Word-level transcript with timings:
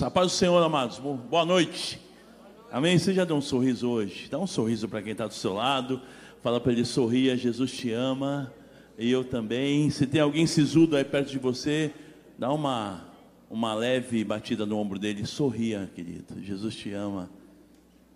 A 0.00 0.10
paz 0.10 0.32
do 0.32 0.36
Senhor, 0.36 0.60
amados. 0.60 0.98
Boa 0.98 1.44
noite. 1.44 2.00
Amém? 2.72 2.98
Você 2.98 3.14
já 3.14 3.24
deu 3.24 3.36
um 3.36 3.40
sorriso 3.40 3.88
hoje? 3.88 4.26
Dá 4.28 4.40
um 4.40 4.46
sorriso 4.46 4.88
para 4.88 5.00
quem 5.00 5.12
está 5.12 5.28
do 5.28 5.34
seu 5.34 5.54
lado. 5.54 6.02
Fala 6.42 6.60
para 6.60 6.72
ele, 6.72 6.84
sorria, 6.84 7.36
Jesus 7.36 7.70
te 7.72 7.92
ama. 7.92 8.52
E 8.98 9.08
eu 9.08 9.22
também. 9.22 9.88
Se 9.90 10.04
tem 10.04 10.20
alguém 10.20 10.48
sisudo 10.48 10.96
aí 10.96 11.04
perto 11.04 11.30
de 11.30 11.38
você, 11.38 11.94
dá 12.36 12.52
uma, 12.52 13.04
uma 13.48 13.72
leve 13.72 14.24
batida 14.24 14.66
no 14.66 14.76
ombro 14.78 14.98
dele. 14.98 15.24
Sorria, 15.24 15.88
querido. 15.94 16.42
Jesus 16.42 16.74
te 16.74 16.90
ama. 16.90 17.30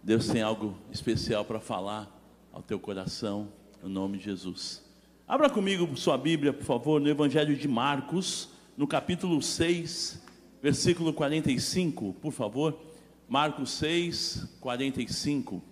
Deus 0.03 0.27
tem 0.27 0.43
algo 0.43 0.77
especial 0.91 1.45
para 1.45 1.61
falar 1.61 2.13
ao 2.53 2.61
teu 2.61 2.81
coração. 2.81 3.51
No 3.81 3.89
nome 3.89 4.19
de 4.19 4.25
Jesus. 4.25 4.85
Abra 5.29 5.49
comigo 5.49 5.97
sua 5.97 6.19
Bíblia, 6.19 6.53
por 6.53 6.65
favor, 6.65 7.01
no 7.01 7.09
Evangelho 7.09 7.55
de 7.55 7.69
Marcos, 7.69 8.49
no 8.77 8.87
capítulo 8.87 9.41
6, 9.41 10.27
versículo 10.63 11.13
45, 11.13 12.15
por 12.15 12.33
favor. 12.33 12.79
Marcos 13.29 13.71
6, 13.73 14.47
45. 14.61 15.63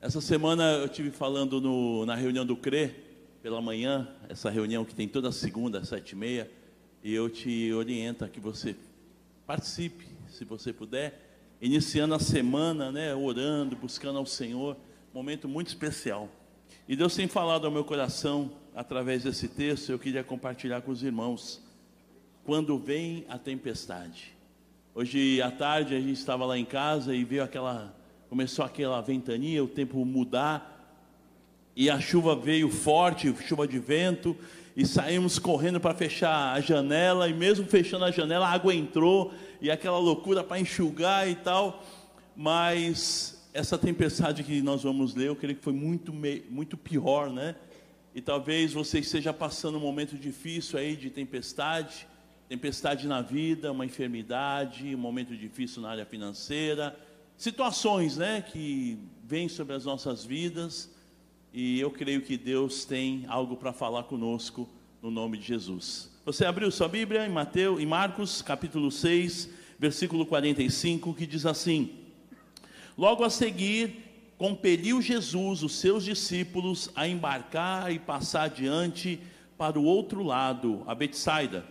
Essa 0.00 0.20
semana 0.20 0.62
eu 0.74 0.88
tive 0.88 1.10
falando 1.10 1.60
no, 1.60 2.06
na 2.06 2.14
reunião 2.14 2.46
do 2.46 2.56
CRE, 2.56 2.94
pela 3.42 3.60
manhã, 3.60 4.08
essa 4.28 4.50
reunião 4.50 4.84
que 4.84 4.94
tem 4.94 5.08
toda 5.08 5.32
segunda, 5.32 5.84
sete 5.84 6.12
e 6.12 6.16
meia, 6.16 6.50
e 7.02 7.12
eu 7.12 7.28
te 7.28 7.72
oriento 7.72 8.24
a 8.24 8.28
que 8.28 8.38
você 8.38 8.76
participe, 9.46 10.06
se 10.28 10.44
você 10.44 10.72
puder, 10.72 11.56
iniciando 11.60 12.14
a 12.14 12.18
semana, 12.18 12.92
né, 12.92 13.14
orando, 13.14 13.74
buscando 13.74 14.18
ao 14.18 14.26
Senhor, 14.26 14.76
momento 15.12 15.48
muito 15.48 15.68
especial. 15.68 16.28
E 16.88 16.94
Deus 16.94 17.14
tem 17.14 17.26
falado 17.26 17.64
ao 17.64 17.72
meu 17.72 17.84
coração 17.84 18.52
através 18.74 19.24
desse 19.24 19.48
texto, 19.48 19.90
eu 19.90 19.98
queria 19.98 20.22
compartilhar 20.22 20.82
com 20.82 20.92
os 20.92 21.02
irmãos. 21.02 21.60
Quando 22.48 22.78
vem 22.78 23.26
a 23.28 23.36
tempestade. 23.36 24.32
Hoje 24.94 25.42
à 25.42 25.50
tarde 25.50 25.94
a 25.94 26.00
gente 26.00 26.14
estava 26.14 26.46
lá 26.46 26.56
em 26.56 26.64
casa 26.64 27.14
e 27.14 27.22
veio 27.22 27.44
aquela 27.44 27.94
começou 28.30 28.64
aquela 28.64 29.02
ventania, 29.02 29.62
o 29.62 29.68
tempo 29.68 30.02
mudar, 30.02 30.96
e 31.76 31.90
a 31.90 32.00
chuva 32.00 32.34
veio 32.34 32.70
forte, 32.70 33.34
chuva 33.46 33.68
de 33.68 33.78
vento, 33.78 34.34
e 34.74 34.86
saímos 34.86 35.38
correndo 35.38 35.78
para 35.78 35.92
fechar 35.92 36.54
a 36.54 36.60
janela, 36.62 37.28
e 37.28 37.34
mesmo 37.34 37.66
fechando 37.66 38.06
a 38.06 38.10
janela, 38.10 38.46
a 38.48 38.52
água 38.52 38.74
entrou, 38.74 39.30
e 39.60 39.70
aquela 39.70 39.98
loucura 39.98 40.42
para 40.42 40.58
enxugar 40.58 41.28
e 41.28 41.34
tal, 41.34 41.84
mas 42.34 43.46
essa 43.52 43.76
tempestade 43.76 44.42
que 44.42 44.62
nós 44.62 44.84
vamos 44.84 45.14
ler, 45.14 45.28
eu 45.28 45.36
creio 45.36 45.54
que 45.54 45.62
foi 45.62 45.74
muito, 45.74 46.14
muito 46.48 46.78
pior, 46.78 47.28
né? 47.28 47.56
E 48.14 48.22
talvez 48.22 48.72
você 48.72 49.00
esteja 49.00 49.34
passando 49.34 49.76
um 49.76 49.82
momento 49.82 50.16
difícil 50.16 50.78
aí 50.78 50.96
de 50.96 51.10
tempestade, 51.10 52.08
tempestade 52.48 53.06
na 53.06 53.20
vida, 53.20 53.70
uma 53.70 53.84
enfermidade, 53.84 54.94
um 54.94 54.98
momento 54.98 55.36
difícil 55.36 55.82
na 55.82 55.90
área 55.90 56.06
financeira, 56.06 56.98
situações, 57.36 58.16
né, 58.16 58.40
que 58.40 58.98
vêm 59.22 59.48
sobre 59.48 59.74
as 59.74 59.84
nossas 59.84 60.24
vidas, 60.24 60.90
e 61.52 61.78
eu 61.78 61.90
creio 61.90 62.22
que 62.22 62.38
Deus 62.38 62.86
tem 62.86 63.26
algo 63.28 63.56
para 63.56 63.72
falar 63.72 64.04
conosco 64.04 64.66
no 65.02 65.10
nome 65.10 65.36
de 65.36 65.44
Jesus. 65.44 66.10
Você 66.24 66.46
abriu 66.46 66.70
sua 66.70 66.88
Bíblia 66.88 67.26
em 67.26 67.30
Mateus, 67.30 67.80
em 67.80 67.86
Marcos, 67.86 68.40
capítulo 68.40 68.90
6, 68.90 69.50
versículo 69.78 70.24
45, 70.24 71.12
que 71.14 71.26
diz 71.26 71.44
assim: 71.44 71.90
Logo 72.96 73.24
a 73.24 73.30
seguir, 73.30 74.32
compeliu 74.38 75.02
Jesus 75.02 75.62
os 75.62 75.76
seus 75.76 76.04
discípulos 76.04 76.90
a 76.96 77.06
embarcar 77.06 77.92
e 77.92 77.98
passar 77.98 78.44
adiante 78.44 79.20
para 79.56 79.78
o 79.78 79.84
outro 79.84 80.22
lado, 80.22 80.82
a 80.86 80.94
Betsaida, 80.94 81.64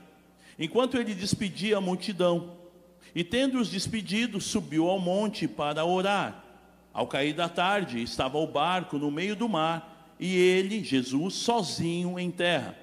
enquanto 0.57 0.97
ele 0.97 1.13
despedia 1.13 1.77
a 1.77 1.81
multidão. 1.81 2.57
E 3.13 3.23
tendo-os 3.23 3.69
despedido, 3.69 4.39
subiu 4.39 4.89
ao 4.89 4.99
monte 4.99 5.47
para 5.47 5.85
orar. 5.85 6.43
Ao 6.93 7.07
cair 7.07 7.33
da 7.33 7.47
tarde, 7.47 8.01
estava 8.01 8.37
o 8.37 8.47
barco 8.47 8.97
no 8.97 9.11
meio 9.11 9.35
do 9.35 9.47
mar, 9.47 10.15
e 10.19 10.35
ele, 10.35 10.83
Jesus, 10.83 11.35
sozinho 11.35 12.19
em 12.19 12.31
terra. 12.31 12.75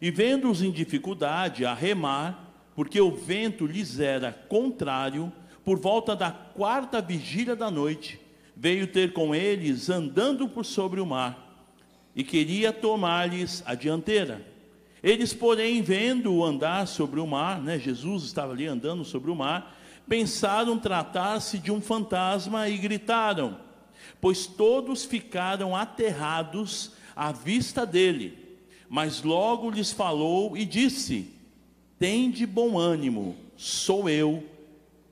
E 0.00 0.10
vendo-os 0.10 0.62
em 0.62 0.70
dificuldade 0.70 1.64
a 1.64 1.74
remar, 1.74 2.70
porque 2.74 3.00
o 3.00 3.10
vento 3.10 3.66
lhes 3.66 3.98
era 3.98 4.32
contrário, 4.32 5.32
por 5.64 5.78
volta 5.78 6.14
da 6.14 6.30
quarta 6.30 7.02
vigília 7.02 7.56
da 7.56 7.70
noite, 7.70 8.20
veio 8.56 8.86
ter 8.86 9.12
com 9.12 9.34
eles 9.34 9.90
andando 9.90 10.48
por 10.48 10.64
sobre 10.64 11.00
o 11.00 11.06
mar, 11.06 11.68
e 12.14 12.24
queria 12.24 12.72
tomar-lhes 12.72 13.62
a 13.66 13.74
dianteira. 13.74 14.46
Eles, 15.02 15.32
porém, 15.32 15.80
vendo-o 15.82 16.44
andar 16.44 16.86
sobre 16.86 17.20
o 17.20 17.26
mar, 17.26 17.60
né, 17.60 17.78
Jesus 17.78 18.24
estava 18.24 18.52
ali 18.52 18.66
andando 18.66 19.04
sobre 19.04 19.30
o 19.30 19.36
mar, 19.36 19.76
pensaram 20.08 20.78
tratar-se 20.78 21.58
de 21.58 21.70
um 21.70 21.80
fantasma 21.80 22.68
e 22.68 22.76
gritaram, 22.76 23.58
pois 24.20 24.46
todos 24.46 25.04
ficaram 25.04 25.76
aterrados 25.76 26.92
à 27.14 27.30
vista 27.30 27.84
dele. 27.86 28.58
Mas 28.88 29.22
logo 29.22 29.70
lhes 29.70 29.92
falou 29.92 30.56
e 30.56 30.64
disse: 30.64 31.30
Tende 31.98 32.46
bom 32.46 32.78
ânimo, 32.78 33.36
sou 33.56 34.08
eu 34.08 34.44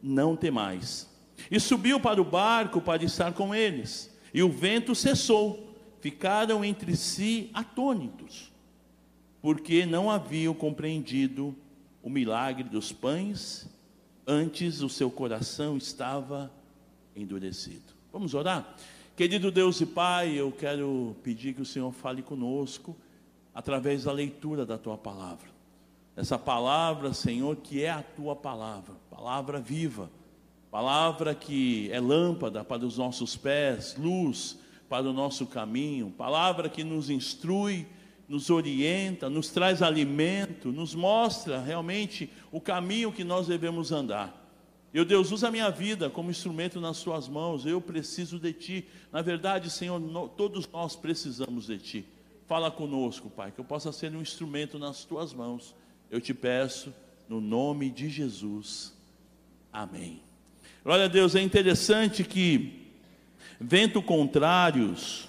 não 0.02 0.36
temais. 0.36 1.08
E 1.50 1.60
subiu 1.60 2.00
para 2.00 2.20
o 2.20 2.24
barco 2.24 2.80
para 2.80 3.04
estar 3.04 3.32
com 3.32 3.54
eles. 3.54 4.10
E 4.32 4.42
o 4.42 4.50
vento 4.50 4.94
cessou. 4.94 5.64
Ficaram 6.00 6.64
entre 6.64 6.94
si 6.94 7.50
atônitos, 7.52 8.52
porque 9.46 9.86
não 9.86 10.10
haviam 10.10 10.52
compreendido 10.52 11.54
o 12.02 12.10
milagre 12.10 12.64
dos 12.64 12.90
pães, 12.90 13.72
antes 14.26 14.82
o 14.82 14.88
seu 14.88 15.08
coração 15.08 15.76
estava 15.76 16.50
endurecido. 17.14 17.94
Vamos 18.12 18.34
orar? 18.34 18.76
Querido 19.14 19.52
Deus 19.52 19.80
e 19.80 19.86
Pai, 19.86 20.32
eu 20.32 20.50
quero 20.50 21.14
pedir 21.22 21.54
que 21.54 21.62
o 21.62 21.64
Senhor 21.64 21.92
fale 21.92 22.22
conosco 22.22 22.96
através 23.54 24.02
da 24.02 24.10
leitura 24.10 24.66
da 24.66 24.76
tua 24.76 24.98
palavra. 24.98 25.46
Essa 26.16 26.36
palavra, 26.36 27.14
Senhor, 27.14 27.54
que 27.54 27.84
é 27.84 27.90
a 27.90 28.02
tua 28.02 28.34
palavra, 28.34 28.96
palavra 29.08 29.60
viva, 29.60 30.10
palavra 30.72 31.36
que 31.36 31.88
é 31.92 32.00
lâmpada 32.00 32.64
para 32.64 32.84
os 32.84 32.98
nossos 32.98 33.36
pés, 33.36 33.94
luz 33.96 34.58
para 34.88 35.08
o 35.08 35.12
nosso 35.12 35.46
caminho, 35.46 36.10
palavra 36.10 36.68
que 36.68 36.82
nos 36.82 37.10
instrui, 37.10 37.86
nos 38.28 38.50
orienta, 38.50 39.30
nos 39.30 39.50
traz 39.50 39.82
alimento, 39.82 40.72
nos 40.72 40.94
mostra 40.94 41.60
realmente 41.60 42.30
o 42.50 42.60
caminho 42.60 43.12
que 43.12 43.24
nós 43.24 43.46
devemos 43.46 43.92
andar. 43.92 44.44
Eu, 44.92 45.04
Deus, 45.04 45.30
usa 45.30 45.48
a 45.48 45.50
minha 45.50 45.70
vida 45.70 46.08
como 46.08 46.30
instrumento 46.30 46.80
nas 46.80 47.02
tuas 47.02 47.28
mãos, 47.28 47.66
eu 47.66 47.80
preciso 47.80 48.38
de 48.38 48.52
ti. 48.52 48.84
Na 49.12 49.22
verdade, 49.22 49.70
Senhor, 49.70 50.00
todos 50.36 50.68
nós 50.72 50.96
precisamos 50.96 51.66
de 51.66 51.78
ti. 51.78 52.04
Fala 52.46 52.70
conosco, 52.70 53.28
Pai, 53.28 53.52
que 53.52 53.60
eu 53.60 53.64
possa 53.64 53.92
ser 53.92 54.14
um 54.14 54.22
instrumento 54.22 54.78
nas 54.78 55.04
tuas 55.04 55.32
mãos 55.32 55.74
eu 56.10 56.20
te 56.20 56.32
peço, 56.32 56.94
no 57.28 57.40
nome 57.40 57.90
de 57.90 58.08
Jesus. 58.08 58.94
Amém. 59.72 60.20
Glória 60.84 61.06
a 61.06 61.08
Deus, 61.08 61.34
é 61.34 61.42
interessante 61.42 62.22
que 62.22 62.86
vento 63.60 64.00
contrários 64.00 65.28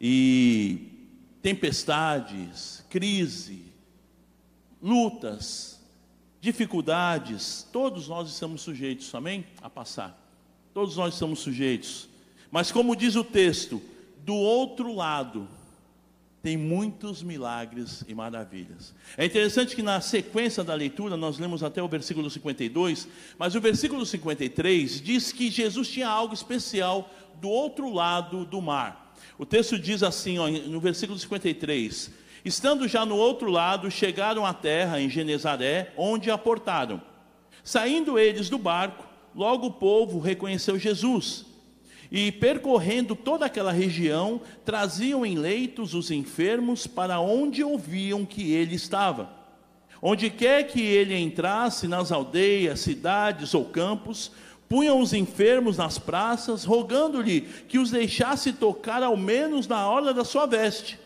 e 0.00 0.97
tempestades, 1.42 2.84
crise, 2.88 3.64
lutas, 4.82 5.80
dificuldades, 6.40 7.66
todos 7.72 8.08
nós 8.08 8.30
estamos 8.30 8.62
sujeitos, 8.62 9.14
amém? 9.14 9.46
A 9.62 9.68
passar. 9.68 10.18
Todos 10.72 10.96
nós 10.96 11.14
estamos 11.14 11.40
sujeitos. 11.40 12.08
Mas 12.50 12.70
como 12.70 12.96
diz 12.96 13.16
o 13.16 13.24
texto, 13.24 13.82
do 14.24 14.34
outro 14.34 14.94
lado 14.94 15.48
tem 16.42 16.56
muitos 16.56 17.22
milagres 17.22 18.04
e 18.06 18.14
maravilhas. 18.14 18.94
É 19.16 19.24
interessante 19.24 19.74
que 19.74 19.82
na 19.82 20.00
sequência 20.00 20.62
da 20.62 20.74
leitura, 20.74 21.16
nós 21.16 21.38
lemos 21.38 21.62
até 21.62 21.82
o 21.82 21.88
versículo 21.88 22.30
52, 22.30 23.08
mas 23.36 23.54
o 23.54 23.60
versículo 23.60 24.06
53 24.06 25.00
diz 25.00 25.32
que 25.32 25.50
Jesus 25.50 25.88
tinha 25.88 26.08
algo 26.08 26.32
especial 26.32 27.10
do 27.40 27.48
outro 27.48 27.92
lado 27.92 28.44
do 28.44 28.62
mar. 28.62 29.07
O 29.38 29.46
texto 29.46 29.78
diz 29.78 30.02
assim, 30.02 30.38
ó, 30.38 30.48
no 30.48 30.80
versículo 30.80 31.18
53: 31.18 32.10
Estando 32.44 32.88
já 32.88 33.04
no 33.04 33.16
outro 33.16 33.50
lado, 33.50 33.90
chegaram 33.90 34.44
à 34.44 34.54
terra 34.54 35.00
em 35.00 35.10
Genezaré, 35.10 35.92
onde 35.96 36.30
aportaram. 36.30 37.00
Saindo 37.62 38.18
eles 38.18 38.48
do 38.48 38.58
barco, 38.58 39.06
logo 39.34 39.66
o 39.66 39.72
povo 39.72 40.18
reconheceu 40.18 40.78
Jesus 40.78 41.46
e 42.10 42.32
percorrendo 42.32 43.14
toda 43.14 43.46
aquela 43.46 43.72
região, 43.72 44.40
traziam 44.64 45.24
em 45.26 45.36
leitos 45.36 45.94
os 45.94 46.10
enfermos 46.10 46.86
para 46.86 47.20
onde 47.20 47.62
ouviam 47.62 48.24
que 48.24 48.52
ele 48.52 48.74
estava. 48.74 49.30
Onde 50.00 50.30
quer 50.30 50.66
que 50.66 50.80
ele 50.80 51.16
entrasse, 51.18 51.88
nas 51.88 52.12
aldeias, 52.12 52.80
cidades 52.80 53.52
ou 53.52 53.64
campos, 53.64 54.30
punham 54.68 55.00
os 55.00 55.12
enfermos 55.12 55.78
nas 55.78 55.98
praças, 55.98 56.64
rogando-lhe 56.64 57.40
que 57.40 57.78
os 57.78 57.90
deixasse 57.90 58.52
tocar 58.52 59.02
ao 59.02 59.16
menos 59.16 59.66
na 59.66 59.88
hora 59.88 60.12
da 60.12 60.24
sua 60.24 60.46
veste. 60.46 60.98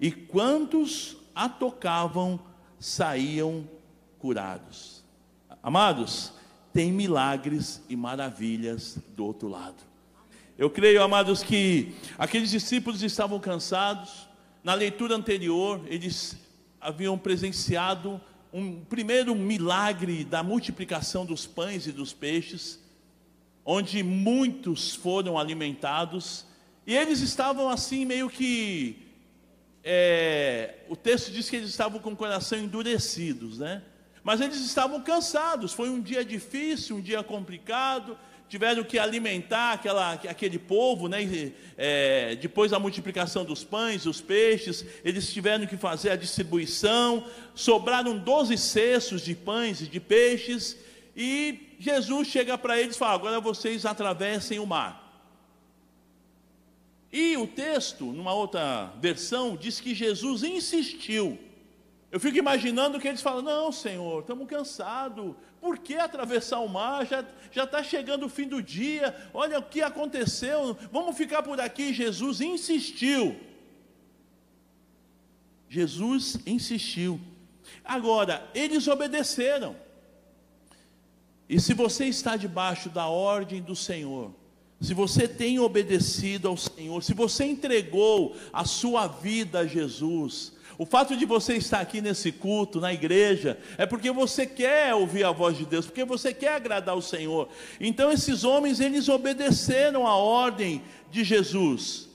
E 0.00 0.12
quantos 0.12 1.16
a 1.34 1.48
tocavam, 1.48 2.40
saíam 2.80 3.68
curados. 4.18 5.04
Amados, 5.62 6.32
tem 6.72 6.92
milagres 6.92 7.82
e 7.88 7.96
maravilhas 7.96 8.98
do 9.16 9.24
outro 9.24 9.48
lado. 9.48 9.76
Eu 10.56 10.68
creio, 10.68 11.02
amados, 11.02 11.42
que 11.42 11.94
aqueles 12.18 12.50
discípulos 12.50 13.02
estavam 13.02 13.38
cansados. 13.38 14.28
Na 14.62 14.74
leitura 14.74 15.14
anterior, 15.14 15.80
eles 15.86 16.36
haviam 16.80 17.16
presenciado 17.16 18.20
um 18.52 18.80
primeiro 18.80 19.34
milagre 19.34 20.24
da 20.24 20.42
multiplicação 20.42 21.24
dos 21.24 21.46
pães 21.46 21.86
e 21.86 21.92
dos 21.92 22.12
peixes, 22.12 22.80
onde 23.70 24.02
muitos 24.02 24.94
foram 24.94 25.36
alimentados, 25.36 26.46
e 26.86 26.96
eles 26.96 27.20
estavam 27.20 27.68
assim, 27.68 28.06
meio 28.06 28.30
que. 28.30 28.96
É, 29.84 30.76
o 30.88 30.96
texto 30.96 31.30
diz 31.30 31.50
que 31.50 31.56
eles 31.56 31.68
estavam 31.68 32.00
com 32.00 32.12
o 32.12 32.16
coração 32.16 32.58
endurecidos, 32.58 33.58
né? 33.58 33.82
Mas 34.24 34.40
eles 34.40 34.56
estavam 34.56 35.02
cansados, 35.02 35.74
foi 35.74 35.90
um 35.90 36.00
dia 36.00 36.24
difícil, 36.24 36.96
um 36.96 37.02
dia 37.02 37.22
complicado, 37.22 38.18
tiveram 38.48 38.82
que 38.82 38.98
alimentar 38.98 39.74
aquela, 39.74 40.14
aquele 40.14 40.58
povo, 40.58 41.06
né? 41.06 41.52
É, 41.76 42.36
depois 42.36 42.70
da 42.70 42.78
multiplicação 42.78 43.44
dos 43.44 43.64
pães, 43.64 44.04
dos 44.04 44.18
peixes, 44.18 44.82
eles 45.04 45.30
tiveram 45.30 45.66
que 45.66 45.76
fazer 45.76 46.08
a 46.08 46.16
distribuição, 46.16 47.26
sobraram 47.54 48.16
12 48.16 48.56
cestos 48.56 49.20
de 49.20 49.34
pães 49.34 49.82
e 49.82 49.86
de 49.86 50.00
peixes, 50.00 50.74
e 51.14 51.67
Jesus 51.78 52.28
chega 52.28 52.58
para 52.58 52.80
eles 52.80 52.96
e 52.96 52.98
fala: 52.98 53.14
agora 53.14 53.40
vocês 53.40 53.86
atravessem 53.86 54.58
o 54.58 54.66
mar. 54.66 55.06
E 57.12 57.36
o 57.36 57.46
texto, 57.46 58.04
numa 58.04 58.34
outra 58.34 58.92
versão, 59.00 59.56
diz 59.56 59.80
que 59.80 59.94
Jesus 59.94 60.42
insistiu 60.42 61.38
eu 62.10 62.18
fico 62.18 62.38
imaginando 62.38 62.98
que 62.98 63.06
eles 63.06 63.20
falam: 63.20 63.42
Não, 63.42 63.70
Senhor, 63.70 64.20
estamos 64.20 64.48
cansados. 64.48 65.34
Por 65.60 65.78
que 65.78 65.94
atravessar 65.94 66.60
o 66.60 66.68
mar? 66.68 67.06
Já 67.50 67.64
está 67.64 67.82
chegando 67.82 68.26
o 68.26 68.28
fim 68.30 68.48
do 68.48 68.62
dia. 68.62 69.14
Olha 69.34 69.58
o 69.58 69.62
que 69.62 69.82
aconteceu. 69.82 70.76
Vamos 70.90 71.16
ficar 71.16 71.42
por 71.42 71.60
aqui. 71.60 71.92
Jesus 71.92 72.40
insistiu. 72.40 73.38
Jesus 75.68 76.38
insistiu. 76.46 77.20
Agora, 77.84 78.48
eles 78.54 78.88
obedeceram. 78.88 79.76
E 81.48 81.58
se 81.58 81.72
você 81.72 82.04
está 82.04 82.36
debaixo 82.36 82.90
da 82.90 83.06
ordem 83.06 83.62
do 83.62 83.74
Senhor, 83.74 84.32
se 84.80 84.92
você 84.92 85.26
tem 85.26 85.58
obedecido 85.58 86.46
ao 86.46 86.56
Senhor, 86.56 87.02
se 87.02 87.14
você 87.14 87.44
entregou 87.44 88.36
a 88.52 88.64
sua 88.64 89.06
vida 89.06 89.60
a 89.60 89.66
Jesus, 89.66 90.52
o 90.76 90.86
fato 90.86 91.16
de 91.16 91.24
você 91.24 91.54
estar 91.56 91.80
aqui 91.80 92.00
nesse 92.00 92.30
culto, 92.30 92.80
na 92.80 92.92
igreja, 92.92 93.58
é 93.76 93.84
porque 93.84 94.12
você 94.12 94.46
quer 94.46 94.94
ouvir 94.94 95.24
a 95.24 95.32
voz 95.32 95.56
de 95.56 95.66
Deus, 95.66 95.86
porque 95.86 96.04
você 96.04 96.32
quer 96.32 96.54
agradar 96.54 96.96
o 96.96 97.02
Senhor. 97.02 97.48
Então 97.80 98.12
esses 98.12 98.44
homens, 98.44 98.78
eles 98.78 99.08
obedeceram 99.08 100.06
a 100.06 100.14
ordem 100.14 100.82
de 101.10 101.24
Jesus. 101.24 102.08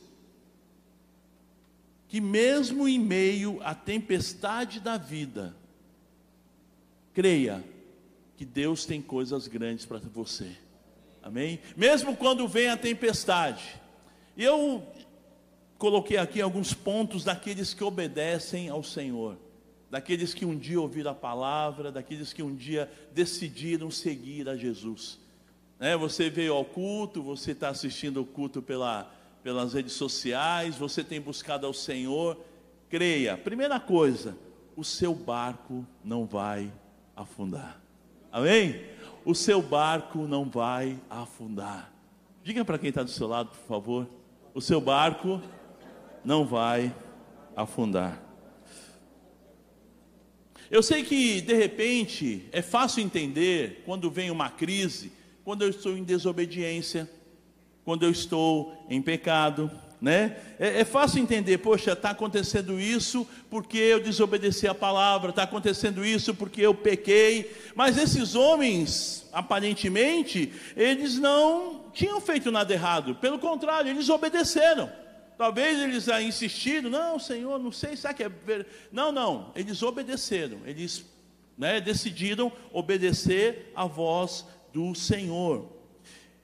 Que 2.08 2.22
mesmo 2.22 2.88
em 2.88 3.00
meio 3.00 3.60
à 3.64 3.76
tempestade 3.76 4.80
da 4.80 4.98
vida, 4.98 5.54
creia 7.14 7.62
que 8.44 8.46
Deus 8.46 8.86
tem 8.86 9.02
coisas 9.02 9.48
grandes 9.48 9.86
para 9.86 10.00
você. 10.00 10.52
Amém? 11.22 11.62
Mesmo 11.78 12.14
quando 12.14 12.46
vem 12.46 12.68
a 12.68 12.76
tempestade. 12.76 13.64
Eu 14.36 14.86
coloquei 15.78 16.18
aqui 16.18 16.42
alguns 16.42 16.74
pontos 16.74 17.24
daqueles 17.24 17.74
que 17.74 17.86
obedecem 17.86 18.68
ao 18.68 18.84
Senhor, 18.84 19.38
daqueles 19.90 20.34
que 20.34 20.46
um 20.46 20.58
dia 20.58 20.82
ouviram 20.82 21.12
a 21.12 21.16
palavra, 21.16 21.90
daqueles 21.90 22.34
que 22.34 22.44
um 22.44 22.54
dia 22.54 22.92
decidiram 23.14 23.90
seguir 23.90 24.50
a 24.50 24.58
Jesus. 24.58 25.18
Né? 25.80 25.96
Você 25.96 26.30
veio 26.30 26.54
ao 26.54 26.66
culto, 26.66 27.24
você 27.24 27.52
está 27.52 27.70
assistindo 27.70 28.22
o 28.22 28.26
culto 28.26 28.62
pela, 28.62 29.10
pelas 29.42 29.74
redes 29.74 29.94
sociais, 29.94 30.76
você 30.76 31.02
tem 31.02 31.22
buscado 31.22 31.66
ao 31.66 31.74
Senhor. 31.74 32.38
Creia, 32.90 33.38
primeira 33.38 33.80
coisa, 33.80 34.38
o 34.76 34.84
seu 34.84 35.16
barco 35.16 35.88
não 36.04 36.26
vai 36.26 36.70
afundar. 37.16 37.83
Amém? 38.34 38.82
O 39.24 39.36
seu 39.36 39.62
barco 39.62 40.28
não 40.28 40.50
vai 40.50 41.00
afundar. 41.08 41.94
Diga 42.44 42.66
para 42.66 42.80
quem 42.80 42.90
está 42.90 43.04
do 43.04 43.12
seu 43.12 43.28
lado, 43.28 43.50
por 43.50 43.68
favor. 43.68 44.10
O 44.56 44.60
seu 44.60 44.82
barco 44.82 45.40
não 46.26 46.44
vai 46.44 46.92
afundar. 47.56 48.20
Eu 50.72 50.82
sei 50.82 51.04
que 51.04 51.42
de 51.42 51.54
repente 51.54 52.50
é 52.52 52.64
fácil 52.64 53.04
entender 53.04 53.84
quando 53.86 54.10
vem 54.10 54.32
uma 54.32 54.50
crise, 54.50 55.12
quando 55.44 55.62
eu 55.62 55.70
estou 55.70 55.96
em 55.96 56.04
desobediência, 56.04 57.08
quando 57.86 58.02
eu 58.02 58.10
estou 58.10 58.84
em 58.90 59.00
pecado, 59.00 59.70
né? 60.04 60.36
É, 60.60 60.82
é 60.82 60.84
fácil 60.84 61.22
entender, 61.22 61.60
poxa, 61.60 61.94
está 61.94 62.10
acontecendo 62.10 62.78
isso 62.78 63.26
porque 63.50 63.78
eu 63.78 64.02
desobedeci 64.02 64.68
a 64.68 64.76
palavra, 64.76 65.30
está 65.30 65.44
acontecendo 65.44 66.04
isso 66.04 66.36
porque 66.36 66.60
eu 66.60 66.76
pequei, 66.76 67.56
mas 67.74 67.98
esses 67.98 68.36
homens, 68.36 69.30
aparentemente, 69.32 70.52
eles 70.76 71.18
não 71.18 71.86
tinham 71.94 72.20
feito 72.20 72.52
nada 72.52 72.74
errado, 72.74 73.16
pelo 73.16 73.40
contrário, 73.40 73.90
eles 73.90 74.10
obedeceram. 74.10 74.92
Talvez 75.38 75.80
eles 75.80 76.06
insistiram, 76.22 76.90
não, 76.90 77.18
Senhor, 77.18 77.58
não 77.58 77.72
sei, 77.72 77.96
será 77.96 78.14
que 78.14 78.24
é. 78.24 78.32
Não, 78.92 79.10
não, 79.10 79.54
eles 79.56 79.82
obedeceram, 79.82 80.60
eles 80.66 81.06
né, 81.58 81.80
decidiram 81.80 82.52
obedecer 82.74 83.72
à 83.74 83.86
voz 83.86 84.46
do 84.74 84.94
Senhor. 84.94 85.72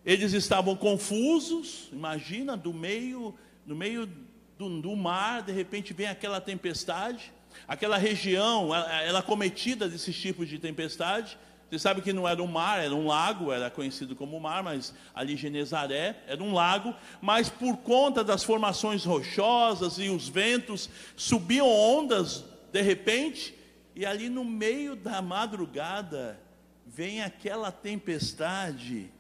Eles 0.06 0.32
estavam 0.32 0.78
confusos, 0.78 1.90
imagina, 1.92 2.56
do 2.56 2.74
meio, 2.74 3.36
no 3.70 3.76
meio 3.76 4.10
do, 4.58 4.82
do 4.82 4.96
mar, 4.96 5.44
de 5.44 5.52
repente 5.52 5.94
vem 5.94 6.08
aquela 6.08 6.42
tempestade, 6.42 7.32
aquela 7.68 8.00
região, 8.00 8.74
ela, 8.74 9.02
ela 9.04 9.22
cometida 9.22 9.88
desses 9.88 10.20
tipos 10.20 10.50
de 10.50 10.58
tempestade, 10.58 11.38
você 11.70 11.78
sabe 11.78 12.02
que 12.02 12.12
não 12.12 12.28
era 12.28 12.42
um 12.42 12.48
mar, 12.48 12.80
era 12.84 12.96
um 12.96 13.06
lago, 13.06 13.52
era 13.52 13.70
conhecido 13.70 14.16
como 14.16 14.40
mar, 14.40 14.64
mas 14.64 14.92
ali 15.14 15.38
Genezaré 15.38 16.16
era 16.26 16.42
um 16.42 16.52
lago, 16.52 16.96
mas 17.22 17.48
por 17.48 17.78
conta 17.78 18.24
das 18.24 18.44
formações 18.44 19.06
rochosas 19.06 20.00
e 20.00 20.10
os 20.10 20.28
ventos, 20.28 20.90
subiam 21.16 21.68
ondas 21.68 22.44
de 22.72 22.82
repente, 22.82 23.54
e 23.96 24.04
ali 24.04 24.30
no 24.30 24.44
meio 24.44 24.96
da 24.96 25.22
madrugada 25.22 26.40
vem 26.88 27.22
aquela 27.22 27.72
tempestade, 27.72 29.12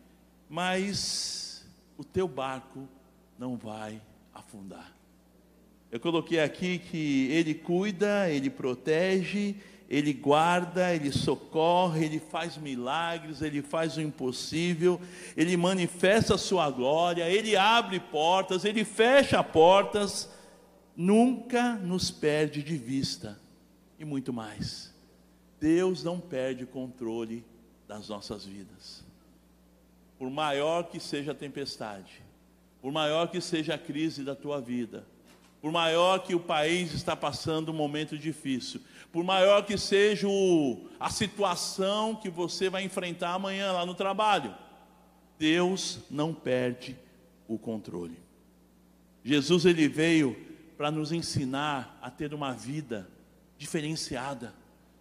mas 0.49 1.63
o 1.99 2.03
teu 2.03 2.27
barco 2.27 2.89
não 3.37 3.55
vai 3.55 4.01
afundar. 4.39 4.93
Eu 5.91 5.99
coloquei 5.99 6.39
aqui 6.39 6.79
que 6.79 7.31
ele 7.31 7.53
cuida, 7.53 8.29
ele 8.29 8.49
protege, 8.49 9.55
ele 9.89 10.13
guarda, 10.13 10.93
ele 10.93 11.11
socorre, 11.11 12.05
ele 12.05 12.19
faz 12.19 12.57
milagres, 12.57 13.41
ele 13.41 13.63
faz 13.63 13.97
o 13.97 14.01
impossível, 14.01 15.01
ele 15.35 15.57
manifesta 15.57 16.35
a 16.35 16.37
sua 16.37 16.69
glória, 16.69 17.27
ele 17.27 17.55
abre 17.55 17.99
portas, 17.99 18.65
ele 18.65 18.85
fecha 18.85 19.43
portas, 19.43 20.29
nunca 20.95 21.73
nos 21.73 22.11
perde 22.11 22.61
de 22.61 22.77
vista 22.77 23.39
e 23.97 24.05
muito 24.05 24.31
mais. 24.31 24.93
Deus 25.59 26.03
não 26.03 26.19
perde 26.19 26.65
o 26.65 26.67
controle 26.67 27.43
das 27.87 28.07
nossas 28.07 28.45
vidas. 28.45 29.03
Por 30.19 30.29
maior 30.29 30.83
que 30.83 30.99
seja 30.99 31.31
a 31.31 31.35
tempestade, 31.35 32.21
por 32.81 32.91
maior 32.91 33.27
que 33.27 33.41
seja 33.41 33.75
a 33.75 33.77
crise 33.77 34.23
da 34.23 34.35
tua 34.35 34.61
vida, 34.61 35.05
por 35.61 35.71
maior 35.71 36.19
que 36.19 36.33
o 36.33 36.39
país 36.39 36.93
está 36.93 37.15
passando 37.15 37.71
um 37.71 37.75
momento 37.75 38.17
difícil, 38.17 38.81
por 39.11 39.23
maior 39.23 39.65
que 39.65 39.77
seja 39.77 40.27
o, 40.27 40.87
a 40.99 41.09
situação 41.09 42.15
que 42.15 42.29
você 42.29 42.69
vai 42.69 42.83
enfrentar 42.83 43.33
amanhã 43.33 43.71
lá 43.71 43.85
no 43.85 43.93
trabalho, 43.93 44.55
Deus 45.37 45.99
não 46.09 46.33
perde 46.33 46.95
o 47.47 47.57
controle. 47.57 48.17
Jesus 49.23 49.65
ele 49.65 49.87
veio 49.87 50.35
para 50.77 50.91
nos 50.91 51.11
ensinar 51.11 51.97
a 52.01 52.09
ter 52.09 52.33
uma 52.33 52.53
vida 52.53 53.09
diferenciada, 53.57 54.53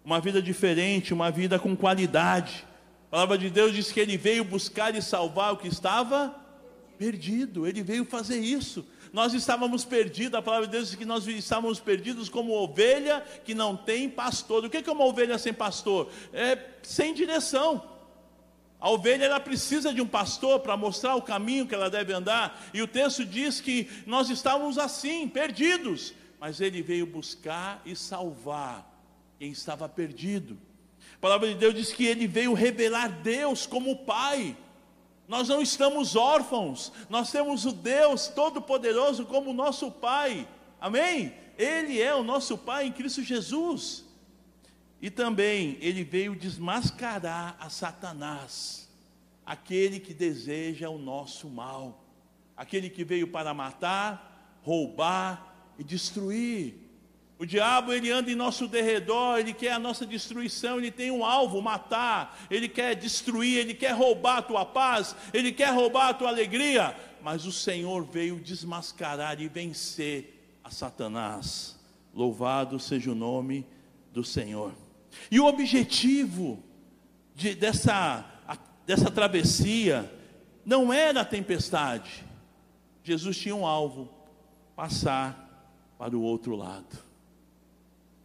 uma 0.03 0.19
vida 0.19 0.41
diferente, 0.41 1.13
uma 1.13 1.31
vida 1.31 1.57
com 1.57 1.75
qualidade. 1.75 2.65
A 3.07 3.11
palavra 3.11 3.37
de 3.37 3.49
Deus 3.49 3.73
diz 3.73 3.91
que 3.91 3.99
ele 3.99 4.17
veio 4.17 4.43
buscar 4.43 4.93
e 4.95 5.01
salvar 5.01 5.53
o 5.53 5.57
que 5.57 5.67
estava 5.67 6.35
perdido, 6.99 7.65
ele 7.65 7.81
veio 7.81 8.05
fazer 8.05 8.39
isso 8.39 8.85
nós 9.11 9.33
estávamos 9.33 9.83
perdidos, 9.83 10.37
a 10.37 10.41
palavra 10.41 10.67
de 10.67 10.73
Deus 10.73 10.89
diz 10.89 10.95
que 10.95 11.05
nós 11.05 11.25
estávamos 11.27 11.79
perdidos 11.79 12.29
como 12.29 12.53
ovelha 12.53 13.23
que 13.43 13.55
não 13.55 13.75
tem 13.75 14.09
pastor. 14.09 14.63
O 14.63 14.69
que 14.69 14.77
é 14.77 14.91
uma 14.91 15.05
ovelha 15.05 15.37
sem 15.37 15.53
pastor? 15.53 16.11
É 16.31 16.57
sem 16.83 17.13
direção. 17.13 17.97
A 18.79 18.89
ovelha 18.89 19.25
ela 19.25 19.39
precisa 19.39 19.93
de 19.93 20.01
um 20.01 20.07
pastor 20.07 20.59
para 20.59 20.77
mostrar 20.77 21.15
o 21.15 21.21
caminho 21.21 21.67
que 21.67 21.75
ela 21.75 21.89
deve 21.89 22.13
andar, 22.13 22.69
e 22.73 22.81
o 22.81 22.87
texto 22.87 23.25
diz 23.25 23.59
que 23.59 23.89
nós 24.05 24.29
estávamos 24.29 24.77
assim, 24.77 25.27
perdidos, 25.27 26.13
mas 26.39 26.61
ele 26.61 26.81
veio 26.81 27.05
buscar 27.05 27.81
e 27.85 27.95
salvar 27.95 28.89
quem 29.37 29.51
estava 29.51 29.89
perdido. 29.89 30.57
A 31.15 31.19
palavra 31.19 31.49
de 31.49 31.55
Deus 31.55 31.73
diz 31.73 31.91
que 31.91 32.05
ele 32.05 32.25
veio 32.25 32.53
revelar 32.53 33.09
Deus 33.21 33.65
como 33.65 34.05
Pai. 34.05 34.55
Nós 35.29 35.47
não 35.47 35.61
estamos 35.61 36.15
órfãos, 36.15 36.91
nós 37.07 37.31
temos 37.31 37.63
o 37.63 37.71
Deus 37.71 38.27
Todo-Poderoso 38.29 39.27
como 39.27 39.53
nosso 39.53 39.91
Pai. 39.91 40.47
Amém? 40.81 41.35
Ele 41.55 42.01
é 42.01 42.15
o 42.15 42.23
nosso 42.23 42.57
Pai 42.57 42.87
em 42.87 42.91
Cristo 42.91 43.21
Jesus. 43.21 44.03
E 44.99 45.11
também 45.11 45.77
ele 45.81 46.03
veio 46.03 46.35
desmascarar 46.35 47.55
a 47.59 47.69
Satanás, 47.69 48.89
aquele 49.45 49.99
que 49.99 50.15
deseja 50.15 50.89
o 50.89 50.97
nosso 50.97 51.47
mal, 51.47 52.03
aquele 52.57 52.89
que 52.89 53.03
veio 53.03 53.27
para 53.27 53.53
matar, 53.53 54.59
roubar 54.63 55.55
e 55.77 55.83
destruir. 55.83 56.88
O 57.39 57.45
diabo 57.45 57.93
ele 57.93 58.11
anda 58.11 58.29
em 58.29 58.35
nosso 58.35 58.67
derredor, 58.67 59.39
ele 59.39 59.53
quer 59.53 59.71
a 59.71 59.79
nossa 59.79 60.05
destruição, 60.05 60.77
ele 60.77 60.91
tem 60.91 61.09
um 61.09 61.23
alvo, 61.23 61.61
matar, 61.61 62.37
ele 62.51 62.67
quer 62.67 62.93
destruir, 62.95 63.59
ele 63.59 63.73
quer 63.73 63.91
roubar 63.91 64.39
a 64.39 64.41
tua 64.41 64.65
paz, 64.65 65.15
ele 65.33 65.53
quer 65.53 65.73
roubar 65.73 66.09
a 66.09 66.13
tua 66.13 66.27
alegria, 66.27 66.93
mas 67.23 67.45
o 67.45 67.51
Senhor 67.53 68.03
veio 68.03 68.41
desmascarar 68.41 69.39
e 69.39 69.47
vencer 69.47 70.59
a 70.61 70.69
Satanás. 70.69 71.79
Louvado 72.13 72.77
seja 72.77 73.09
o 73.09 73.15
nome 73.15 73.65
do 74.11 74.21
Senhor. 74.21 74.73
E 75.31 75.39
o 75.39 75.45
objetivo 75.45 76.61
de, 77.33 77.55
dessa, 77.55 78.25
dessa 78.85 79.09
travessia 79.09 80.11
não 80.65 80.91
era 80.91 81.21
a 81.21 81.25
tempestade. 81.25 82.25
Jesus 83.01 83.37
tinha 83.37 83.55
um 83.55 83.65
alvo: 83.65 84.09
passar 84.75 85.87
para 85.97 86.17
o 86.17 86.21
outro 86.21 86.57
lado. 86.57 87.08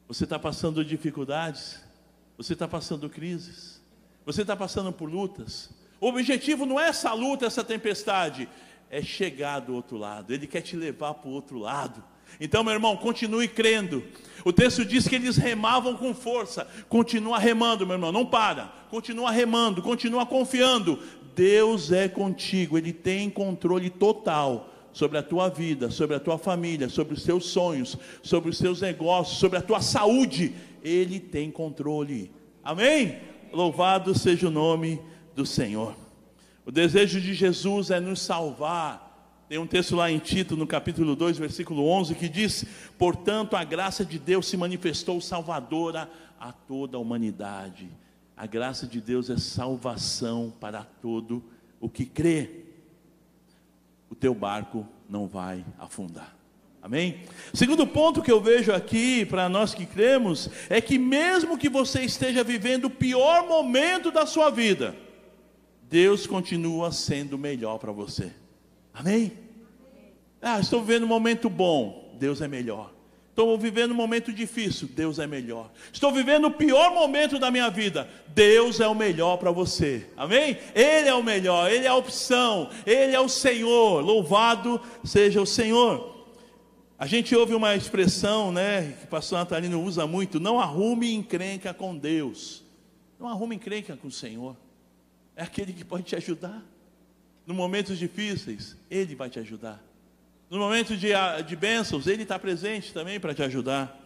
Você 0.07 0.25
está 0.25 0.39
passando 0.39 0.85
dificuldades, 0.85 1.83
você 2.37 2.53
está 2.53 2.69
passando 2.69 3.09
crises, 3.09 3.81
você 4.25 4.43
está 4.43 4.55
passando 4.55 4.93
por 4.93 5.09
lutas. 5.09 5.71
O 6.01 6.09
objetivo 6.09 6.67
não 6.67 6.79
é 6.79 6.89
essa 6.89 7.13
luta, 7.13 7.47
essa 7.47 7.65
tempestade, 7.65 8.49
é 8.91 9.01
chegar 9.01 9.61
do 9.61 9.75
outro 9.75 9.97
lado. 9.97 10.33
Ele 10.33 10.47
quer 10.47 10.61
te 10.61 10.77
levar 10.77 11.15
para 11.15 11.31
o 11.31 11.33
outro 11.33 11.59
lado. 11.59 12.05
Então, 12.41 12.63
meu 12.63 12.75
irmão, 12.75 12.97
continue 12.97 13.49
crendo. 13.49 14.05
O 14.45 14.53
texto 14.53 14.85
diz 14.85 15.09
que 15.09 15.15
eles 15.15 15.37
remavam 15.37 15.97
com 15.97 16.15
força. 16.15 16.69
Continua 16.89 17.39
remando, 17.39 17.87
meu 17.87 17.95
irmão, 17.95 18.13
não 18.13 18.27
para. 18.27 18.67
Continua 18.91 19.31
remando, 19.31 19.83
continua 19.83 20.27
confiando. 20.27 21.01
Deus 21.35 21.91
é 21.91 22.09
contigo, 22.09 22.77
Ele 22.77 22.93
tem 22.93 23.31
controle 23.31 23.91
total 23.91 24.74
sobre 24.95 25.19
a 25.19 25.23
tua 25.23 25.51
vida, 25.51 25.91
sobre 25.91 26.17
a 26.17 26.21
tua 26.21 26.39
família, 26.39 26.89
sobre 26.89 27.15
os 27.15 27.25
teus 27.25 27.47
sonhos, 27.47 27.99
sobre 28.23 28.49
os 28.49 28.59
teus 28.59 28.81
negócios, 28.81 29.39
sobre 29.39 29.59
a 29.59 29.63
tua 29.63 29.81
saúde. 29.81 30.55
Ele 30.83 31.19
tem 31.19 31.51
controle. 31.51 32.31
Amém? 32.63 33.19
Louvado 33.53 34.17
seja 34.17 34.47
o 34.47 34.53
nome 34.53 35.01
do 35.35 35.45
Senhor. 35.45 35.97
O 36.65 36.71
desejo 36.71 37.21
de 37.21 37.35
Jesus 37.35 37.91
é 37.91 37.99
nos 37.99 38.21
salvar. 38.21 39.45
Tem 39.49 39.59
um 39.59 39.67
texto 39.67 39.97
lá 39.97 40.11
em 40.11 40.19
Tito, 40.19 40.57
no 40.57 40.67
capítulo 40.67 41.17
2, 41.17 41.39
versículo 41.39 41.87
11, 41.89 42.15
que 42.15 42.29
diz: 42.29 42.65
Portanto, 42.97 43.57
a 43.57 43.65
graça 43.65 44.05
de 44.05 44.19
Deus 44.19 44.47
se 44.47 44.57
manifestou 44.57 45.21
salvadora 45.21 46.09
a 46.39 46.53
toda 46.53 46.97
a 46.97 47.01
humanidade. 47.01 47.91
A 48.37 48.47
graça 48.47 48.87
de 48.87 49.01
Deus 49.01 49.29
é 49.29 49.37
salvação 49.37 50.53
para 50.61 50.85
todo 50.85 51.43
o 51.81 51.89
que 51.89 52.07
crê 52.07 52.64
o 54.11 54.15
teu 54.15 54.35
barco 54.35 54.87
não 55.09 55.27
vai 55.27 55.65
afundar. 55.79 56.35
Amém? 56.83 57.23
Segundo 57.55 57.87
ponto 57.87 58.23
que 58.23 58.31
eu 58.31 58.41
vejo 58.41 58.71
aqui, 58.71 59.25
para 59.25 59.49
nós 59.49 59.75
que 59.75 59.87
cremos, 59.87 60.51
é 60.69 60.81
que 60.81 60.99
mesmo 60.99 61.57
que 61.57 61.69
você 61.69 62.03
esteja 62.03 62.45
vivendo 62.45 62.85
o 62.85 62.91
pior 62.91 63.49
momento 63.49 64.11
da 64.11 64.27
sua 64.27 64.51
vida, 64.51 64.95
Deus 65.89 66.27
continua 66.27 66.93
sendo 66.93 67.39
melhor 67.39 67.79
para 67.79 67.91
você. 67.91 68.31
Amém? 68.93 69.33
Ah, 70.43 70.61
estou 70.61 70.83
vivendo 70.83 71.05
um 71.05 71.09
momento 71.09 71.49
bom, 71.49 72.15
Deus 72.19 72.43
é 72.43 72.49
melhor. 72.49 72.94
Estou 73.35 73.59
vivendo 73.59 73.91
um 73.91 73.97
momento 73.97 74.33
difícil, 74.33 74.87
Deus 74.87 75.19
é 75.19 75.27
melhor. 75.27 75.69
Estou 75.93 76.13
vivendo 76.13 76.45
o 76.45 76.53
pior 76.53 76.95
momento 76.95 77.37
da 77.37 77.51
minha 77.51 77.69
vida, 77.69 78.09
Deus 78.29 78.79
é 78.79 78.87
o 78.87 78.95
melhor 78.95 79.39
para 79.39 79.51
você. 79.51 80.07
Amém? 80.17 80.57
Ele 80.73 81.09
é 81.09 81.15
o 81.15 81.21
melhor, 81.21 81.69
Ele 81.69 81.85
é 81.85 81.89
a 81.89 81.97
opção, 81.97 82.71
Ele 82.87 83.13
é 83.13 83.19
o 83.19 83.29
Senhor. 83.29 84.05
Louvado 84.05 84.81
seja 85.03 85.43
o 85.43 85.47
Senhor. 85.47 86.15
A 86.97 87.09
gente 87.09 87.35
ouve 87.35 87.57
uma 87.57 87.75
expressão, 87.75 88.53
né, 88.53 88.95
que 89.01 89.07
o 89.07 89.09
pastor 89.09 89.41
Natalino 89.41 89.83
usa 89.83 90.07
muito: 90.07 90.39
não 90.39 90.61
arrume 90.61 91.13
encrenca 91.13 91.75
com 91.75 91.99
Deus. 91.99 92.63
Não 93.19 93.29
arrume 93.29 93.57
encrenca 93.57 93.97
com 93.97 94.07
o 94.07 94.13
Senhor. 94.13 94.57
É 95.35 95.43
aquele 95.43 95.73
que 95.73 95.85
pode 95.85 96.05
te 96.05 96.15
ajudar. 96.15 96.63
Nos 97.45 97.57
momentos 97.57 97.99
difíceis, 97.99 98.77
Ele 98.89 99.17
vai 99.17 99.29
te 99.29 99.41
ajudar. 99.41 99.83
No 100.51 100.59
momento 100.59 100.97
de, 100.97 101.13
ah, 101.13 101.41
de 101.41 101.57
bênçãos, 101.57 102.07
Ele 102.07 102.23
está 102.23 102.39
presente 102.39 102.93
também 102.93 103.19
para 103.19 103.35
te 103.35 103.43
ajudar. 103.43 104.01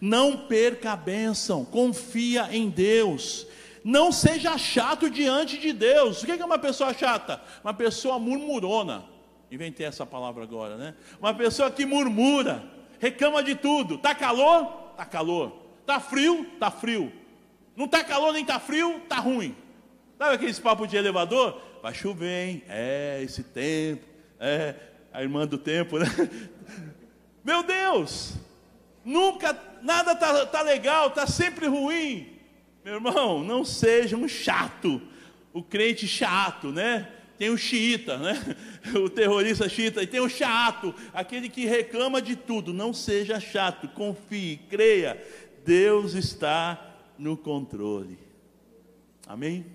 Não 0.00 0.46
perca 0.46 0.92
a 0.92 0.96
bênção, 0.96 1.64
confia 1.64 2.48
em 2.50 2.68
Deus. 2.68 3.46
Não 3.84 4.10
seja 4.12 4.58
chato 4.58 5.08
diante 5.08 5.56
de 5.58 5.72
Deus. 5.72 6.22
O 6.22 6.26
que 6.26 6.32
é 6.32 6.44
uma 6.44 6.58
pessoa 6.58 6.92
chata? 6.92 7.40
Uma 7.62 7.72
pessoa 7.72 8.18
murmurona. 8.18 9.04
Inventei 9.50 9.86
essa 9.86 10.04
palavra 10.04 10.42
agora, 10.42 10.76
né? 10.76 10.94
Uma 11.18 11.32
pessoa 11.32 11.70
que 11.70 11.86
murmura, 11.86 12.62
reclama 12.98 13.42
de 13.42 13.54
tudo. 13.54 13.96
Tá 13.96 14.14
calor? 14.14 14.92
Tá 14.96 15.04
calor. 15.06 15.52
Tá 15.86 16.00
frio? 16.00 16.46
Tá 16.58 16.70
frio. 16.70 17.10
Não 17.74 17.88
tá 17.88 18.04
calor 18.04 18.32
nem 18.32 18.44
tá 18.44 18.58
frio? 18.58 19.00
Tá 19.08 19.16
ruim. 19.16 19.56
Sabe 20.18 20.34
aqueles 20.34 20.58
papos 20.58 20.88
de 20.88 20.96
elevador? 20.96 21.62
Vai 21.80 21.94
chover, 21.94 22.48
hein? 22.48 22.62
É, 22.68 23.20
esse 23.22 23.42
tempo. 23.44 24.04
É, 24.40 24.74
a 25.18 25.22
irmã 25.22 25.48
do 25.48 25.58
tempo, 25.58 25.98
né? 25.98 26.06
Meu 27.42 27.64
Deus! 27.64 28.34
Nunca, 29.04 29.58
nada 29.82 30.14
tá, 30.14 30.46
tá 30.46 30.62
legal, 30.62 31.10
tá 31.10 31.26
sempre 31.26 31.66
ruim. 31.66 32.38
Meu 32.84 32.94
irmão, 32.94 33.42
não 33.42 33.64
seja 33.64 34.16
um 34.16 34.28
chato, 34.28 35.02
o 35.52 35.60
crente 35.60 36.06
chato, 36.06 36.70
né? 36.70 37.08
Tem 37.36 37.50
o 37.50 37.58
xiita, 37.58 38.16
né? 38.16 38.56
O 38.94 39.10
terrorista 39.10 39.68
xiita, 39.68 40.02
e 40.02 40.06
tem 40.06 40.20
o 40.20 40.28
chato, 40.28 40.94
aquele 41.12 41.48
que 41.48 41.66
reclama 41.66 42.22
de 42.22 42.36
tudo. 42.36 42.72
Não 42.72 42.92
seja 42.92 43.40
chato, 43.40 43.88
confie, 43.88 44.60
creia. 44.70 45.20
Deus 45.66 46.14
está 46.14 46.96
no 47.18 47.36
controle. 47.36 48.18
Amém? 49.26 49.66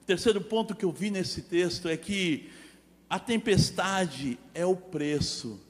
O 0.00 0.04
terceiro 0.04 0.40
ponto 0.40 0.74
que 0.74 0.84
eu 0.84 0.90
vi 0.90 1.10
nesse 1.10 1.42
texto 1.42 1.88
é 1.88 1.96
que 1.96 2.50
a 3.12 3.18
tempestade 3.18 4.38
é 4.54 4.64
o 4.64 4.74
preço 4.74 5.60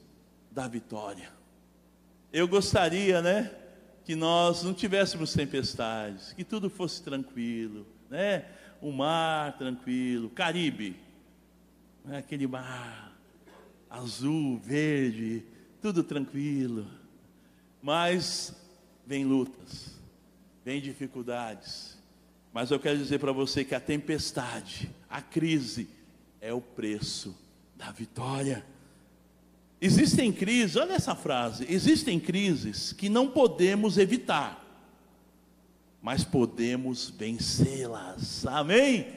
da 0.49 0.65
vitória. 0.65 1.29
Eu 2.31 2.47
gostaria, 2.47 3.21
né, 3.21 3.51
que 4.05 4.15
nós 4.15 4.63
não 4.63 4.73
tivéssemos 4.73 5.33
tempestades, 5.33 6.31
que 6.31 6.45
tudo 6.45 6.69
fosse 6.69 7.03
tranquilo, 7.03 7.85
né? 8.09 8.45
O 8.79 8.93
mar 8.93 9.57
tranquilo, 9.57 10.29
Caribe, 10.29 10.95
né? 12.05 12.19
aquele 12.19 12.47
mar 12.47 13.11
azul, 13.89 14.57
verde, 14.57 15.43
tudo 15.81 16.01
tranquilo. 16.01 16.87
Mas 17.81 18.55
vem 19.05 19.25
lutas, 19.25 19.99
vem 20.63 20.79
dificuldades. 20.79 21.97
Mas 22.53 22.71
eu 22.71 22.79
quero 22.79 22.97
dizer 22.97 23.19
para 23.19 23.33
você 23.33 23.65
que 23.65 23.75
a 23.75 23.81
tempestade, 23.81 24.89
a 25.09 25.21
crise, 25.21 25.89
é 26.43 26.53
o 26.53 26.59
preço 26.59 27.33
da 27.73 27.89
vitória. 27.89 28.65
Existem 29.79 30.29
crises, 30.29 30.75
olha 30.75 30.93
essa 30.93 31.15
frase: 31.15 31.65
existem 31.69 32.19
crises 32.19 32.91
que 32.91 33.07
não 33.07 33.29
podemos 33.29 33.97
evitar, 33.97 34.61
mas 36.01 36.25
podemos 36.25 37.09
vencê-las. 37.09 38.45
Amém? 38.45 39.07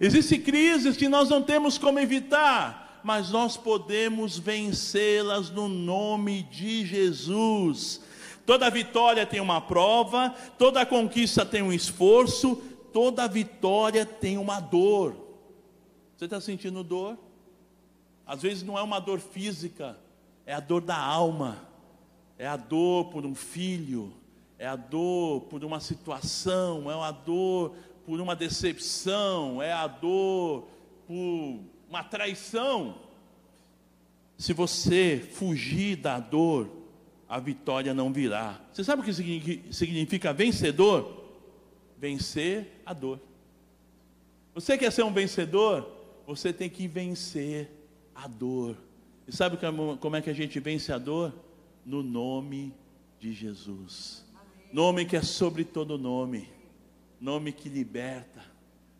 Existem 0.00 0.40
crises 0.40 0.96
que 0.96 1.08
nós 1.08 1.28
não 1.28 1.42
temos 1.42 1.76
como 1.78 1.98
evitar, 1.98 3.00
mas 3.02 3.30
nós 3.30 3.56
podemos 3.56 4.38
vencê-las 4.38 5.50
no 5.50 5.68
nome 5.68 6.44
de 6.44 6.86
Jesus. 6.86 8.00
Toda 8.46 8.70
vitória 8.70 9.26
tem 9.26 9.40
uma 9.40 9.60
prova, 9.60 10.32
toda 10.56 10.86
conquista 10.86 11.44
tem 11.44 11.60
um 11.60 11.72
esforço, 11.72 12.54
toda 12.92 13.26
vitória 13.26 14.06
tem 14.06 14.38
uma 14.38 14.60
dor. 14.60 15.27
Você 16.18 16.24
está 16.24 16.40
sentindo 16.40 16.82
dor? 16.82 17.16
Às 18.26 18.42
vezes 18.42 18.64
não 18.64 18.76
é 18.76 18.82
uma 18.82 18.98
dor 18.98 19.20
física, 19.20 19.96
é 20.44 20.52
a 20.52 20.58
dor 20.58 20.82
da 20.82 20.98
alma, 20.98 21.56
é 22.36 22.44
a 22.44 22.56
dor 22.56 23.04
por 23.04 23.24
um 23.24 23.36
filho, 23.36 24.12
é 24.58 24.66
a 24.66 24.74
dor 24.74 25.42
por 25.42 25.62
uma 25.62 25.78
situação, 25.78 26.90
é 26.90 26.94
a 27.00 27.12
dor 27.12 27.76
por 28.04 28.20
uma 28.20 28.34
decepção, 28.34 29.62
é 29.62 29.72
a 29.72 29.86
dor 29.86 30.66
por 31.06 31.60
uma 31.88 32.02
traição. 32.02 32.96
Se 34.36 34.52
você 34.52 35.24
fugir 35.34 35.94
da 35.94 36.18
dor, 36.18 36.68
a 37.28 37.38
vitória 37.38 37.94
não 37.94 38.12
virá. 38.12 38.60
Você 38.72 38.82
sabe 38.82 39.02
o 39.02 39.04
que 39.04 39.14
significa 39.72 40.32
vencedor? 40.32 41.16
vencer 41.96 42.80
a 42.86 42.92
dor. 42.92 43.20
Você 44.54 44.78
quer 44.78 44.92
ser 44.92 45.02
um 45.02 45.12
vencedor? 45.12 45.97
Você 46.28 46.52
tem 46.52 46.68
que 46.68 46.86
vencer 46.86 47.70
a 48.14 48.28
dor. 48.28 48.76
E 49.26 49.34
sabe 49.34 49.56
como 49.98 50.14
é 50.14 50.20
que 50.20 50.28
a 50.28 50.34
gente 50.34 50.60
vence 50.60 50.92
a 50.92 50.98
dor? 50.98 51.32
No 51.86 52.02
nome 52.02 52.74
de 53.18 53.32
Jesus. 53.32 54.26
Nome 54.70 55.06
que 55.06 55.16
é 55.16 55.22
sobre 55.22 55.64
todo 55.64 55.96
nome. 55.96 56.46
Nome 57.18 57.50
que 57.50 57.70
liberta. 57.70 58.44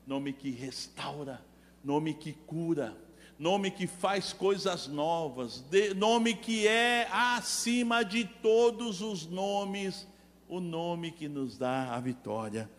Nome 0.06 0.32
que 0.32 0.48
restaura. 0.48 1.44
Nome 1.84 2.14
que 2.14 2.32
cura. 2.32 2.96
Nome 3.38 3.70
que 3.72 3.86
faz 3.86 4.32
coisas 4.32 4.88
novas. 4.88 5.62
nome 5.98 6.34
que 6.34 6.66
é 6.66 7.06
acima 7.12 8.02
de 8.02 8.24
todos 8.24 9.02
os 9.02 9.26
nomes. 9.26 10.08
O 10.48 10.60
nome 10.60 11.10
que 11.10 11.28
nos 11.28 11.58
dá 11.58 11.94
a 11.94 12.00
vitória. 12.00 12.70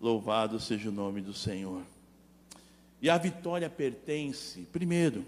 Louvado 0.00 0.58
seja 0.58 0.88
o 0.88 0.92
nome 0.92 1.20
do 1.20 1.32
Senhor. 1.32 1.93
E 3.04 3.10
a 3.10 3.18
vitória 3.18 3.68
pertence, 3.68 4.62
primeiro, 4.72 5.26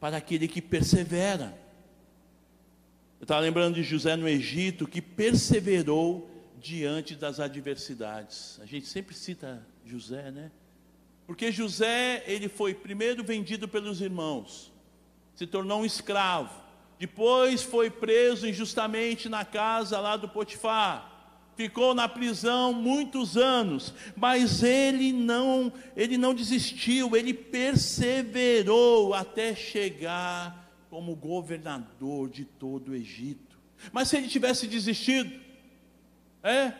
para 0.00 0.16
aquele 0.16 0.48
que 0.48 0.62
persevera. 0.62 1.54
Eu 3.20 3.24
estava 3.24 3.42
lembrando 3.42 3.74
de 3.74 3.82
José 3.82 4.16
no 4.16 4.26
Egito, 4.26 4.86
que 4.86 5.02
perseverou 5.02 6.26
diante 6.58 7.16
das 7.16 7.38
adversidades. 7.38 8.58
A 8.62 8.64
gente 8.64 8.86
sempre 8.86 9.14
cita 9.14 9.62
José, 9.84 10.30
né? 10.30 10.50
Porque 11.26 11.52
José, 11.52 12.24
ele 12.26 12.48
foi 12.48 12.72
primeiro 12.72 13.22
vendido 13.22 13.68
pelos 13.68 14.00
irmãos, 14.00 14.72
se 15.36 15.46
tornou 15.46 15.82
um 15.82 15.84
escravo, 15.84 16.64
depois 16.98 17.62
foi 17.62 17.90
preso 17.90 18.48
injustamente 18.48 19.28
na 19.28 19.44
casa 19.44 20.00
lá 20.00 20.16
do 20.16 20.30
Potifar 20.30 21.13
ficou 21.56 21.94
na 21.94 22.08
prisão 22.08 22.72
muitos 22.72 23.36
anos, 23.36 23.94
mas 24.16 24.62
ele 24.62 25.12
não, 25.12 25.72
ele 25.96 26.18
não 26.18 26.34
desistiu, 26.34 27.16
ele 27.16 27.32
perseverou 27.32 29.14
até 29.14 29.54
chegar 29.54 30.64
como 30.90 31.14
governador 31.14 32.28
de 32.28 32.44
todo 32.44 32.90
o 32.90 32.94
Egito. 32.94 33.58
Mas 33.92 34.08
se 34.08 34.16
ele 34.16 34.28
tivesse 34.28 34.66
desistido, 34.66 35.32
é, 36.42 36.72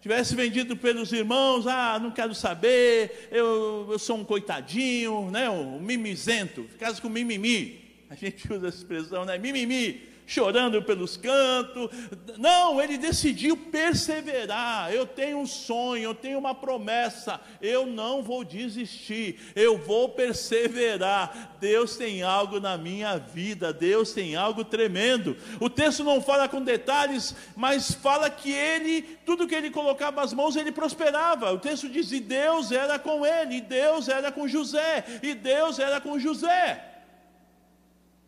tivesse 0.00 0.34
vendido 0.34 0.76
pelos 0.76 1.12
irmãos, 1.12 1.66
ah, 1.66 1.98
não 1.98 2.10
quero 2.10 2.34
saber, 2.34 3.28
eu, 3.30 3.88
eu 3.90 3.98
sou 3.98 4.16
um 4.16 4.24
coitadinho, 4.24 5.30
né, 5.30 5.48
um 5.48 5.80
mimizento, 5.80 6.64
ficasse 6.64 7.00
com 7.00 7.08
mimimi. 7.08 7.80
A 8.08 8.14
gente 8.14 8.52
usa 8.52 8.68
essa 8.68 8.78
expressão, 8.78 9.24
né, 9.24 9.38
mimimi 9.38 10.09
chorando 10.30 10.80
pelos 10.80 11.16
cantos. 11.16 11.90
Não, 12.38 12.80
ele 12.80 12.96
decidiu 12.96 13.56
perseverar. 13.56 14.92
Eu 14.94 15.04
tenho 15.04 15.38
um 15.38 15.46
sonho, 15.46 16.04
eu 16.04 16.14
tenho 16.14 16.38
uma 16.38 16.54
promessa. 16.54 17.40
Eu 17.60 17.84
não 17.84 18.22
vou 18.22 18.44
desistir, 18.44 19.40
eu 19.56 19.76
vou 19.76 20.10
perseverar. 20.10 21.56
Deus 21.60 21.96
tem 21.96 22.22
algo 22.22 22.60
na 22.60 22.78
minha 22.78 23.18
vida, 23.18 23.72
Deus 23.72 24.12
tem 24.12 24.36
algo 24.36 24.64
tremendo. 24.64 25.36
O 25.58 25.68
texto 25.68 26.04
não 26.04 26.22
fala 26.22 26.48
com 26.48 26.62
detalhes, 26.62 27.34
mas 27.56 27.90
fala 27.92 28.30
que 28.30 28.52
ele, 28.52 29.02
tudo 29.26 29.48
que 29.48 29.54
ele 29.54 29.70
colocava 29.70 30.22
as 30.22 30.32
mãos, 30.32 30.54
ele 30.54 30.70
prosperava. 30.70 31.52
O 31.52 31.58
texto 31.58 31.88
diz: 31.88 32.12
e 32.12 32.20
Deus 32.20 32.70
era 32.70 33.00
com 33.00 33.26
ele, 33.26 33.56
e 33.56 33.60
Deus 33.60 34.08
era 34.08 34.30
com 34.30 34.46
José, 34.46 35.04
e 35.24 35.34
Deus 35.34 35.80
era 35.80 36.00
com 36.00 36.20
José. 36.20 36.89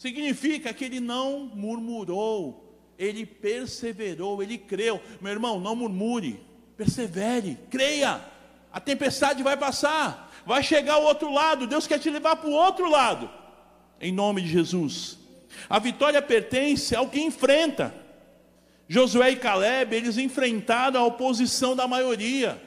Significa 0.02 0.74
que 0.74 0.84
ele 0.84 0.98
não 0.98 1.48
murmurou, 1.54 2.76
ele 2.98 3.24
perseverou, 3.24 4.42
ele 4.42 4.58
creu. 4.58 5.00
Meu 5.20 5.30
irmão, 5.30 5.60
não 5.60 5.76
murmure, 5.76 6.44
persevere, 6.76 7.56
creia. 7.70 8.20
A 8.72 8.80
tempestade 8.80 9.44
vai 9.44 9.56
passar, 9.56 10.34
vai 10.44 10.60
chegar 10.60 10.94
ao 10.94 11.04
outro 11.04 11.32
lado. 11.32 11.68
Deus 11.68 11.86
quer 11.86 12.00
te 12.00 12.10
levar 12.10 12.34
para 12.34 12.50
o 12.50 12.52
outro 12.52 12.90
lado, 12.90 13.30
em 14.00 14.10
nome 14.10 14.42
de 14.42 14.48
Jesus. 14.48 15.18
A 15.70 15.78
vitória 15.78 16.20
pertence 16.20 16.96
ao 16.96 17.08
que 17.08 17.20
enfrenta. 17.20 17.94
Josué 18.88 19.30
e 19.30 19.36
Caleb, 19.36 19.94
eles 19.94 20.18
enfrentaram 20.18 20.98
a 20.98 21.06
oposição 21.06 21.76
da 21.76 21.86
maioria. 21.86 22.60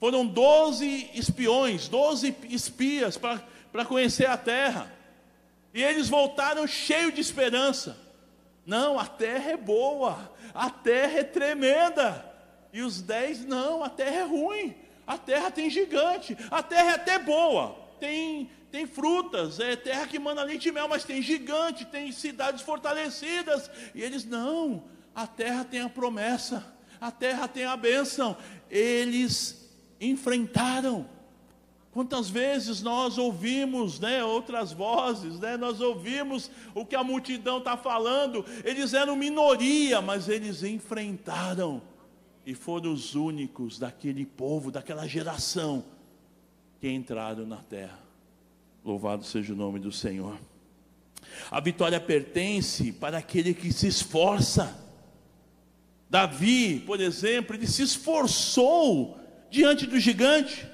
Foram 0.00 0.26
doze 0.26 1.10
espiões, 1.12 1.88
doze 1.88 2.34
espias 2.48 3.18
para 3.18 3.84
conhecer 3.84 4.30
a 4.30 4.38
terra. 4.38 5.01
E 5.74 5.82
eles 5.82 6.08
voltaram 6.08 6.66
cheios 6.66 7.14
de 7.14 7.20
esperança. 7.20 7.96
Não, 8.64 8.98
a 8.98 9.06
terra 9.06 9.52
é 9.52 9.56
boa, 9.56 10.32
a 10.54 10.70
terra 10.70 11.20
é 11.20 11.24
tremenda. 11.24 12.24
E 12.72 12.80
os 12.82 13.02
dez, 13.02 13.44
não, 13.44 13.82
a 13.82 13.90
terra 13.90 14.20
é 14.20 14.24
ruim, 14.24 14.74
a 15.06 15.18
terra 15.18 15.50
tem 15.50 15.68
gigante, 15.68 16.36
a 16.50 16.62
terra 16.62 16.92
é 16.92 16.94
até 16.94 17.18
boa, 17.18 17.76
tem, 18.00 18.50
tem 18.70 18.86
frutas, 18.86 19.60
é 19.60 19.76
terra 19.76 20.06
que 20.06 20.18
manda 20.18 20.42
leite 20.42 20.70
e 20.70 20.72
mel, 20.72 20.88
mas 20.88 21.04
tem 21.04 21.20
gigante, 21.20 21.84
tem 21.84 22.10
cidades 22.12 22.62
fortalecidas. 22.62 23.70
E 23.94 24.02
eles, 24.02 24.24
não, 24.24 24.84
a 25.14 25.26
terra 25.26 25.64
tem 25.64 25.80
a 25.80 25.88
promessa, 25.88 26.64
a 26.98 27.10
terra 27.10 27.46
tem 27.46 27.64
a 27.66 27.76
bênção. 27.76 28.36
Eles 28.70 29.70
enfrentaram 30.00 31.06
Quantas 31.92 32.30
vezes 32.30 32.80
nós 32.80 33.18
ouvimos 33.18 34.00
né, 34.00 34.24
outras 34.24 34.72
vozes, 34.72 35.38
né, 35.38 35.58
nós 35.58 35.78
ouvimos 35.82 36.50
o 36.74 36.86
que 36.86 36.96
a 36.96 37.04
multidão 37.04 37.58
está 37.58 37.76
falando, 37.76 38.44
eles 38.64 38.94
eram 38.94 39.14
minoria, 39.14 40.00
mas 40.00 40.26
eles 40.26 40.62
enfrentaram 40.62 41.82
e 42.46 42.54
foram 42.54 42.94
os 42.94 43.14
únicos 43.14 43.78
daquele 43.78 44.24
povo, 44.24 44.70
daquela 44.70 45.06
geração 45.06 45.84
que 46.80 46.88
entraram 46.88 47.46
na 47.46 47.58
terra. 47.58 48.00
Louvado 48.82 49.22
seja 49.22 49.52
o 49.52 49.56
nome 49.56 49.78
do 49.78 49.92
Senhor. 49.92 50.38
A 51.50 51.60
vitória 51.60 52.00
pertence 52.00 52.90
para 52.90 53.18
aquele 53.18 53.52
que 53.52 53.70
se 53.70 53.86
esforça. 53.86 54.76
Davi, 56.08 56.80
por 56.80 57.00
exemplo, 57.00 57.54
ele 57.54 57.66
se 57.66 57.82
esforçou 57.82 59.18
diante 59.50 59.86
do 59.86 60.00
gigante. 60.00 60.71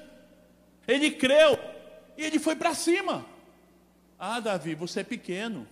Ele 0.89 1.11
creu 1.11 1.57
e 2.17 2.23
ele 2.25 2.39
foi 2.39 2.55
para 2.55 2.73
cima. 2.73 3.23
Ah, 4.17 4.39
Davi, 4.39 4.73
você 4.73 5.01
é 5.01 5.03
pequeno. 5.03 5.67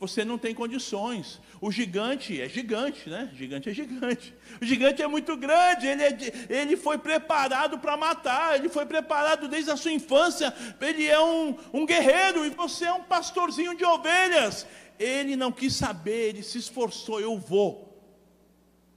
Você 0.00 0.24
não 0.24 0.36
tem 0.36 0.54
condições. 0.54 1.40
O 1.60 1.70
gigante 1.70 2.40
é 2.40 2.48
gigante, 2.48 3.08
né? 3.08 3.30
Gigante 3.34 3.70
é 3.70 3.74
gigante. 3.74 4.34
O 4.60 4.64
gigante 4.64 5.00
é 5.00 5.06
muito 5.06 5.36
grande. 5.36 5.86
Ele, 5.86 6.02
é, 6.02 6.16
ele 6.48 6.76
foi 6.76 6.98
preparado 6.98 7.78
para 7.78 7.96
matar. 7.96 8.56
Ele 8.56 8.68
foi 8.68 8.84
preparado 8.84 9.48
desde 9.48 9.70
a 9.70 9.76
sua 9.76 9.92
infância. 9.92 10.52
Ele 10.80 11.06
é 11.06 11.20
um, 11.20 11.56
um 11.72 11.86
guerreiro 11.86 12.44
e 12.44 12.50
você 12.50 12.84
é 12.84 12.92
um 12.92 13.02
pastorzinho 13.02 13.76
de 13.76 13.84
ovelhas. 13.84 14.66
Ele 14.98 15.36
não 15.36 15.52
quis 15.52 15.74
saber. 15.74 16.30
Ele 16.30 16.42
se 16.42 16.58
esforçou. 16.58 17.20
Eu 17.20 17.38
vou, 17.38 17.96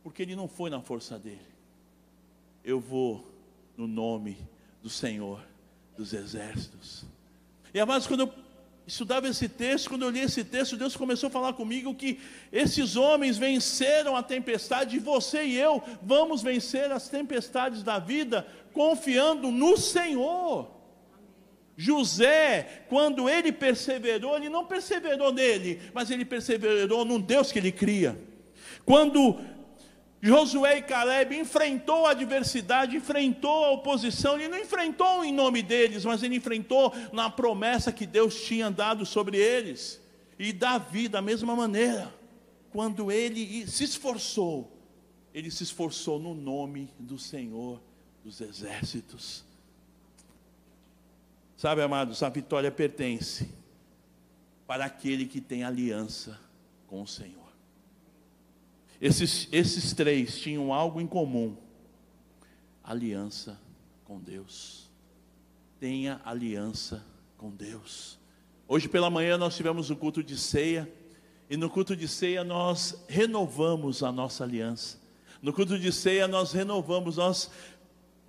porque 0.04 0.24
ele 0.24 0.36
não 0.36 0.48
foi 0.48 0.72
na 0.72 0.82
força 0.82 1.20
dele. 1.20 1.52
Eu 2.64 2.80
vou 2.80 3.28
no 3.78 3.88
nome 3.88 4.38
do 4.84 4.90
Senhor 4.90 5.51
dos 5.98 6.14
exércitos. 6.14 7.06
E 7.74 7.80
amados, 7.80 8.08
quando 8.08 8.22
eu 8.22 8.34
estudava 8.86 9.28
esse 9.28 9.48
texto, 9.48 9.90
quando 9.90 10.04
eu 10.04 10.10
li 10.10 10.20
esse 10.20 10.44
texto, 10.44 10.76
Deus 10.76 10.96
começou 10.96 11.28
a 11.28 11.32
falar 11.32 11.54
comigo 11.54 11.96
que 11.96 12.20
esses 12.52 12.96
homens 12.96 13.38
venceram 13.38 14.16
a 14.16 14.24
tempestade 14.24 14.98
e 14.98 15.00
você 15.00 15.44
e 15.46 15.58
eu 15.58 15.82
vamos 16.02 16.42
vencer 16.42 16.92
as 16.92 17.08
tempestades 17.08 17.84
da 17.84 18.00
vida 18.00 18.46
confiando 18.74 19.52
no 19.52 19.78
Senhor. 19.78 20.70
José, 21.78 22.84
quando 22.90 23.30
ele 23.30 23.52
perseverou, 23.52 24.36
ele 24.36 24.50
não 24.50 24.66
perseverou 24.66 25.32
nele, 25.32 25.82
mas 25.94 26.12
ele 26.12 26.26
perseverou 26.26 27.06
num 27.06 27.20
Deus 27.20 27.52
que 27.52 27.60
ele 27.60 27.72
cria. 27.72 28.18
Quando 28.86 29.40
Josué 30.22 30.78
e 30.78 30.82
Caleb 30.84 31.36
enfrentou 31.36 32.06
a 32.06 32.12
adversidade, 32.12 32.96
enfrentou 32.96 33.66
a 33.66 33.72
oposição, 33.72 34.36
ele 34.36 34.50
não 34.50 34.60
enfrentou 34.60 35.26
em 35.26 35.34
nome 35.34 35.64
deles, 35.64 36.06
mas 36.06 36.22
ele 36.22 36.36
enfrentou 36.36 36.94
na 37.12 37.28
promessa 37.30 37.92
que 37.92 38.06
Deus 38.06 38.44
tinha 38.44 38.70
dado 38.70 39.04
sobre 39.04 39.38
eles. 39.38 40.00
E 40.38 40.54
Davi, 40.54 41.08
da 41.08 41.22
mesma 41.22 41.56
maneira, 41.56 42.14
quando 42.72 43.12
ele 43.12 43.66
se 43.68 43.84
esforçou, 43.84 44.72
ele 45.34 45.50
se 45.50 45.64
esforçou 45.64 46.20
no 46.20 46.36
nome 46.36 46.94
do 47.00 47.18
Senhor 47.18 47.82
dos 48.24 48.42
exércitos. 48.42 49.44
Sabe, 51.58 51.82
amados, 51.82 52.22
a 52.22 52.30
vitória 52.30 52.72
pertence 52.72 53.50
para 54.68 54.86
aquele 54.86 55.26
que 55.26 55.42
tem 55.42 55.64
aliança 55.64 56.40
com 56.88 57.02
o 57.02 57.08
Senhor. 57.08 57.41
Esses, 59.02 59.48
esses 59.52 59.94
três 59.94 60.40
tinham 60.40 60.72
algo 60.72 61.02
em 61.02 61.08
comum: 61.08 61.58
aliança 62.84 63.60
com 64.06 64.20
Deus. 64.20 64.90
Tenha 65.80 66.22
aliança 66.24 67.04
com 67.38 67.50
Deus. 67.50 68.20
Hoje 68.68 68.88
pela 68.88 69.10
manhã 69.10 69.38
nós 69.38 69.58
tivemos 69.58 69.90
o 69.90 69.96
culto 69.96 70.24
de 70.24 70.38
ceia, 70.38 70.88
e 71.50 71.58
no 71.58 71.70
culto 71.70 71.96
de 71.96 72.08
ceia 72.08 72.44
nós 72.44 73.04
renovamos 73.10 74.04
a 74.04 74.12
nossa 74.12 74.44
aliança. 74.44 75.02
No 75.42 75.52
culto 75.52 75.80
de 75.80 75.92
ceia 75.92 76.28
nós 76.28 76.52
renovamos, 76.52 77.18
nós 77.18 77.50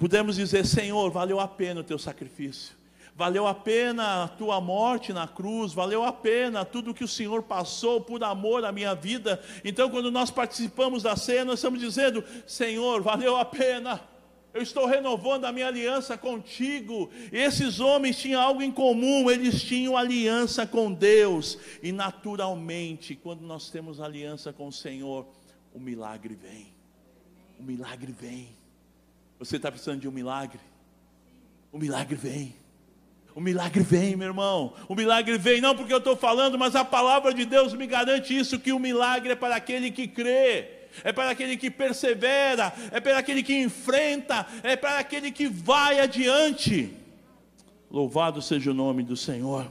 Pudemos 0.02 0.34
dizer: 0.34 0.66
Senhor, 0.66 1.08
valeu 1.12 1.38
a 1.38 1.46
pena 1.46 1.80
o 1.80 1.84
teu 1.84 1.96
sacrifício. 1.96 2.74
Valeu 3.14 3.46
a 3.46 3.54
pena 3.54 4.24
a 4.24 4.28
tua 4.28 4.60
morte 4.60 5.12
na 5.12 5.28
cruz, 5.28 5.72
valeu 5.74 6.02
a 6.02 6.12
pena 6.12 6.64
tudo 6.64 6.94
que 6.94 7.04
o 7.04 7.08
Senhor 7.08 7.42
passou 7.42 8.00
por 8.00 8.24
amor 8.24 8.64
à 8.64 8.72
minha 8.72 8.94
vida. 8.94 9.42
Então, 9.62 9.90
quando 9.90 10.10
nós 10.10 10.30
participamos 10.30 11.02
da 11.02 11.14
ceia, 11.14 11.44
nós 11.44 11.58
estamos 11.58 11.78
dizendo: 11.78 12.24
Senhor, 12.46 13.02
valeu 13.02 13.36
a 13.36 13.44
pena. 13.44 14.00
Eu 14.54 14.62
estou 14.62 14.86
renovando 14.86 15.46
a 15.46 15.52
minha 15.52 15.66
aliança 15.66 16.16
contigo. 16.16 17.10
E 17.30 17.38
esses 17.38 17.80
homens 17.80 18.18
tinham 18.18 18.40
algo 18.40 18.62
em 18.62 18.70
comum, 18.70 19.30
eles 19.30 19.62
tinham 19.62 19.96
aliança 19.96 20.66
com 20.66 20.92
Deus. 20.92 21.58
E 21.82 21.90
naturalmente, 21.90 23.14
quando 23.14 23.42
nós 23.42 23.70
temos 23.70 24.00
aliança 24.00 24.52
com 24.52 24.68
o 24.68 24.72
Senhor, 24.72 25.26
o 25.74 25.80
milagre 25.80 26.34
vem. 26.34 26.66
O 27.58 27.62
milagre 27.62 28.12
vem. 28.12 28.48
Você 29.38 29.56
está 29.56 29.70
precisando 29.70 30.00
de 30.00 30.08
um 30.08 30.12
milagre? 30.12 30.60
O 31.70 31.78
milagre 31.78 32.14
vem. 32.14 32.61
O 33.34 33.40
milagre 33.40 33.82
vem, 33.82 34.14
meu 34.14 34.28
irmão. 34.28 34.74
O 34.88 34.94
milagre 34.94 35.38
vem, 35.38 35.60
não 35.60 35.74
porque 35.74 35.92
eu 35.92 35.98
estou 35.98 36.16
falando, 36.16 36.58
mas 36.58 36.76
a 36.76 36.84
palavra 36.84 37.32
de 37.32 37.44
Deus 37.44 37.72
me 37.72 37.86
garante 37.86 38.36
isso: 38.36 38.58
que 38.58 38.72
o 38.72 38.78
milagre 38.78 39.32
é 39.32 39.36
para 39.36 39.56
aquele 39.56 39.90
que 39.90 40.06
crê, 40.06 40.68
é 41.02 41.12
para 41.12 41.30
aquele 41.30 41.56
que 41.56 41.70
persevera, 41.70 42.72
é 42.90 43.00
para 43.00 43.18
aquele 43.18 43.42
que 43.42 43.58
enfrenta, 43.58 44.46
é 44.62 44.76
para 44.76 44.98
aquele 44.98 45.30
que 45.30 45.48
vai 45.48 46.00
adiante. 46.00 46.94
Louvado 47.90 48.42
seja 48.42 48.70
o 48.70 48.74
nome 48.74 49.02
do 49.02 49.16
Senhor. 49.16 49.70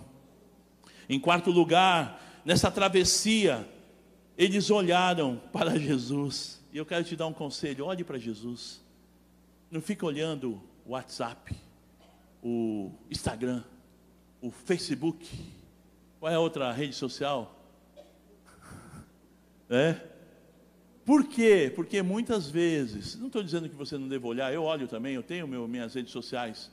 Em 1.08 1.20
quarto 1.20 1.52
lugar, 1.52 2.42
nessa 2.44 2.72
travessia, 2.72 3.68
eles 4.38 4.72
olharam 4.72 5.40
para 5.52 5.78
Jesus. 5.78 6.60
E 6.74 6.78
eu 6.78 6.86
quero 6.86 7.04
te 7.04 7.16
dar 7.16 7.28
um 7.28 7.34
conselho: 7.34 7.86
olhe 7.86 8.04
para 8.04 8.18
Jesus. 8.18 8.82
Não 9.70 9.82
fique 9.82 10.04
olhando 10.04 10.60
o 10.84 10.92
WhatsApp 10.94 11.56
o 12.42 12.92
Instagram, 13.10 13.64
o 14.42 14.50
Facebook, 14.50 15.30
qual 16.20 16.32
é 16.32 16.36
a 16.36 16.40
outra 16.40 16.72
rede 16.72 16.96
social? 16.96 17.58
É? 19.74 20.12
Por 21.06 21.24
quê? 21.24 21.72
Porque 21.74 22.02
muitas 22.02 22.50
vezes, 22.50 23.16
não 23.16 23.28
estou 23.28 23.42
dizendo 23.42 23.70
que 23.70 23.76
você 23.76 23.98
não 23.98 24.10
deve 24.10 24.28
olhar, 24.28 24.54
eu 24.54 24.64
olho 24.64 24.86
também, 24.86 25.16
eu 25.16 25.24
tenho 25.24 25.48
meu, 25.48 25.66
minhas 25.66 25.94
redes 25.94 26.12
sociais, 26.12 26.70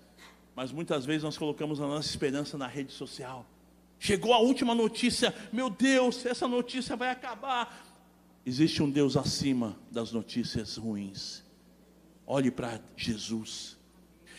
mas 0.55 0.73
muitas 0.73 1.07
vezes 1.07 1.23
nós 1.23 1.39
colocamos 1.39 1.81
a 1.81 1.87
nossa 1.87 2.09
esperança 2.09 2.59
na 2.59 2.67
rede 2.67 2.93
social. 2.93 3.47
Chegou 4.01 4.35
a 4.35 4.39
última 4.39 4.75
notícia, 4.75 5.33
meu 5.53 5.71
Deus, 5.71 6.27
essa 6.27 6.49
notícia 6.49 6.97
vai 6.97 7.11
acabar. 7.11 7.87
Existe 8.45 8.83
um 8.83 8.91
Deus 8.91 9.17
acima 9.17 9.79
das 9.91 10.11
notícias 10.11 10.77
ruins. 10.77 11.45
Olhe 12.27 12.51
para 12.51 12.81
Jesus. 12.97 13.78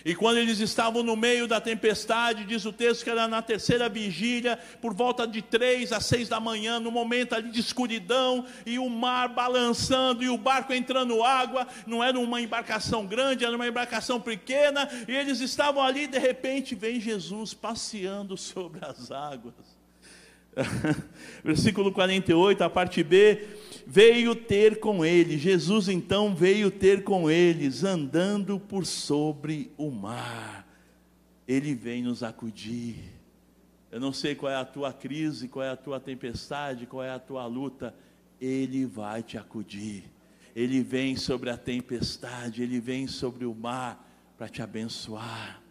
E 0.06 0.16
quando 0.16 0.38
eles 0.38 0.60
estavam 0.60 1.04
no 1.04 1.16
meio 1.16 1.48
da 1.48 1.60
tempestade, 1.60 2.46
diz 2.46 2.66
o 2.66 2.72
texto 2.72 3.04
que 3.04 3.10
era 3.10 3.28
na 3.28 3.42
terceira 3.42 3.90
vigília, 3.90 4.58
por 4.82 4.94
volta 4.94 5.28
de 5.28 5.42
três 5.42 5.92
a 5.92 6.00
seis 6.00 6.30
da 6.30 6.40
manhã, 6.40 6.80
no 6.80 6.92
momento 6.92 7.34
ali 7.34 7.52
de 7.52 7.60
escuridão, 7.60 8.46
e 8.66 8.80
o 8.80 8.90
mar 8.90 9.30
balançando, 9.30 10.24
e 10.24 10.30
o 10.30 10.38
barco 10.38 10.74
entrando 10.74 11.24
água, 11.24 11.68
não 11.86 12.04
era 12.04 12.18
uma 12.18 12.40
embarcação 12.40 13.06
grande, 13.06 13.44
era 13.44 13.56
uma 13.56 13.68
embarcação 13.68 14.22
pequena, 14.22 14.90
e 15.08 15.12
eles 15.12 15.42
estavam 15.42 15.84
ali, 15.84 16.08
de 16.08 16.20
repente 16.20 16.76
vem 16.76 17.00
Jesus 17.00 17.54
passeando 17.54 18.38
sobre 18.38 18.86
as 18.86 19.12
águas. 19.12 19.80
Versículo 21.44 21.92
48, 21.92 22.64
a 22.64 22.70
parte 22.70 23.04
B, 23.04 23.48
veio 23.90 24.36
ter 24.36 24.80
com 24.80 25.04
ele. 25.04 25.36
Jesus 25.36 25.90
então 25.90 26.36
veio 26.36 26.70
ter 26.70 27.04
com 27.04 27.30
eles, 27.30 27.84
andando 27.84 28.60
por 28.60 28.86
sobre 28.86 29.72
o 29.76 29.90
mar. 29.90 30.68
Ele 31.48 31.74
vem 31.74 32.04
nos 32.04 32.22
acudir. 32.22 32.98
Eu 33.92 34.00
não 34.00 34.14
sei 34.14 34.36
qual 34.36 34.52
é 34.52 34.56
a 34.56 34.64
tua 34.64 34.94
crise, 34.94 35.48
qual 35.48 35.66
é 35.66 35.72
a 35.72 35.76
tua 35.76 36.00
tempestade, 36.00 36.86
qual 36.86 37.04
é 37.04 37.10
a 37.10 37.18
tua 37.18 37.48
luta. 37.48 37.96
Ele 38.40 38.86
vai 38.86 39.24
te 39.24 39.40
acudir. 39.40 40.04
Ele 40.56 40.84
vem 40.84 41.16
sobre 41.16 41.50
a 41.50 41.58
tempestade, 41.58 42.62
ele 42.62 42.80
vem 42.80 43.08
sobre 43.08 43.46
o 43.46 43.56
mar 43.56 44.08
para 44.38 44.48
te 44.48 44.62
abençoar, 44.62 45.62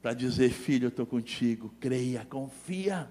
para 0.00 0.14
dizer: 0.14 0.50
Filho, 0.50 0.84
eu 0.84 0.88
estou 0.90 1.06
contigo. 1.06 1.74
Creia, 1.80 2.24
confia. 2.24 3.10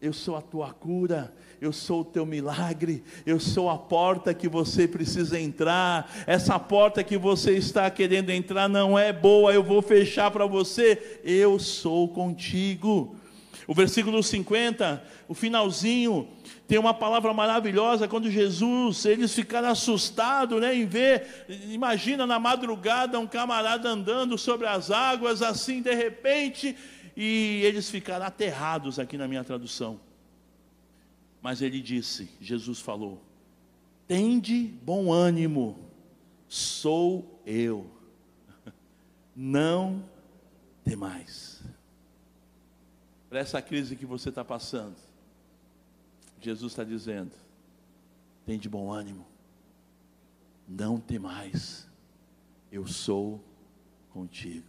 Eu 0.00 0.12
sou 0.12 0.36
a 0.36 0.42
tua 0.42 0.72
cura, 0.72 1.34
eu 1.64 1.72
sou 1.72 2.02
o 2.02 2.04
teu 2.04 2.26
milagre, 2.26 3.02
eu 3.24 3.40
sou 3.40 3.70
a 3.70 3.78
porta 3.78 4.34
que 4.34 4.48
você 4.48 4.86
precisa 4.86 5.40
entrar. 5.40 6.10
Essa 6.26 6.58
porta 6.58 7.02
que 7.02 7.16
você 7.16 7.52
está 7.52 7.90
querendo 7.90 8.30
entrar 8.30 8.68
não 8.68 8.98
é 8.98 9.12
boa, 9.12 9.52
eu 9.52 9.62
vou 9.62 9.80
fechar 9.80 10.30
para 10.30 10.46
você. 10.46 11.20
Eu 11.24 11.58
sou 11.58 12.08
contigo. 12.08 13.16
O 13.66 13.72
versículo 13.72 14.22
50, 14.22 15.02
o 15.26 15.32
finalzinho, 15.32 16.28
tem 16.68 16.78
uma 16.78 16.92
palavra 16.92 17.32
maravilhosa 17.32 18.06
quando 18.06 18.30
Jesus, 18.30 19.06
eles 19.06 19.34
ficaram 19.34 19.68
assustados, 19.68 20.60
né, 20.60 20.74
em 20.74 20.84
ver, 20.84 21.46
imagina 21.70 22.26
na 22.26 22.38
madrugada 22.38 23.18
um 23.18 23.26
camarada 23.26 23.88
andando 23.88 24.36
sobre 24.36 24.66
as 24.66 24.90
águas 24.90 25.40
assim, 25.40 25.80
de 25.80 25.94
repente, 25.94 26.76
e 27.16 27.62
eles 27.64 27.88
ficaram 27.88 28.26
aterrados 28.26 28.98
aqui 28.98 29.16
na 29.16 29.26
minha 29.26 29.44
tradução. 29.44 29.98
Mas 31.44 31.60
ele 31.60 31.82
disse, 31.82 32.30
Jesus 32.40 32.80
falou: 32.80 33.22
Tende 34.06 34.66
bom 34.82 35.12
ânimo, 35.12 35.78
sou 36.48 37.38
eu, 37.44 37.86
não 39.36 40.02
temais. 40.82 41.62
Para 43.28 43.40
essa 43.40 43.60
crise 43.60 43.94
que 43.94 44.06
você 44.06 44.30
está 44.30 44.42
passando, 44.42 44.96
Jesus 46.40 46.72
está 46.72 46.82
dizendo: 46.82 47.32
Tende 48.46 48.66
bom 48.66 48.90
ânimo, 48.90 49.26
não 50.66 50.98
temais, 50.98 51.86
eu 52.72 52.86
sou 52.86 53.44
contigo. 54.14 54.64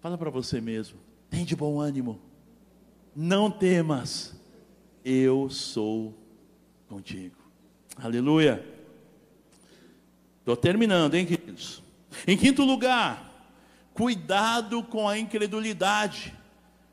Fala 0.00 0.16
para 0.16 0.30
você 0.30 0.62
mesmo. 0.62 0.98
Tem 1.28 1.44
de 1.44 1.54
bom 1.54 1.78
ânimo. 1.78 2.18
Não 3.14 3.50
temas. 3.50 4.39
Eu 5.04 5.48
sou 5.48 6.14
contigo. 6.88 7.36
Aleluia. 7.96 8.64
Estou 10.40 10.56
terminando, 10.56 11.14
hein, 11.14 11.24
queridos? 11.24 11.82
Em 12.26 12.36
quinto 12.36 12.64
lugar, 12.64 13.48
cuidado 13.94 14.82
com 14.82 15.08
a 15.08 15.18
incredulidade. 15.18 16.34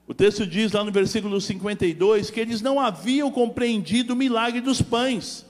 O 0.08 0.14
texto 0.14 0.48
diz 0.48 0.72
lá 0.72 0.84
no 0.84 0.92
versículo 0.92 1.40
52 1.42 2.30
que 2.30 2.40
eles 2.40 2.62
não 2.62 2.80
haviam 2.80 3.30
compreendido 3.30 4.14
o 4.14 4.16
milagre 4.16 4.62
dos 4.62 4.82
pães, 4.82 5.46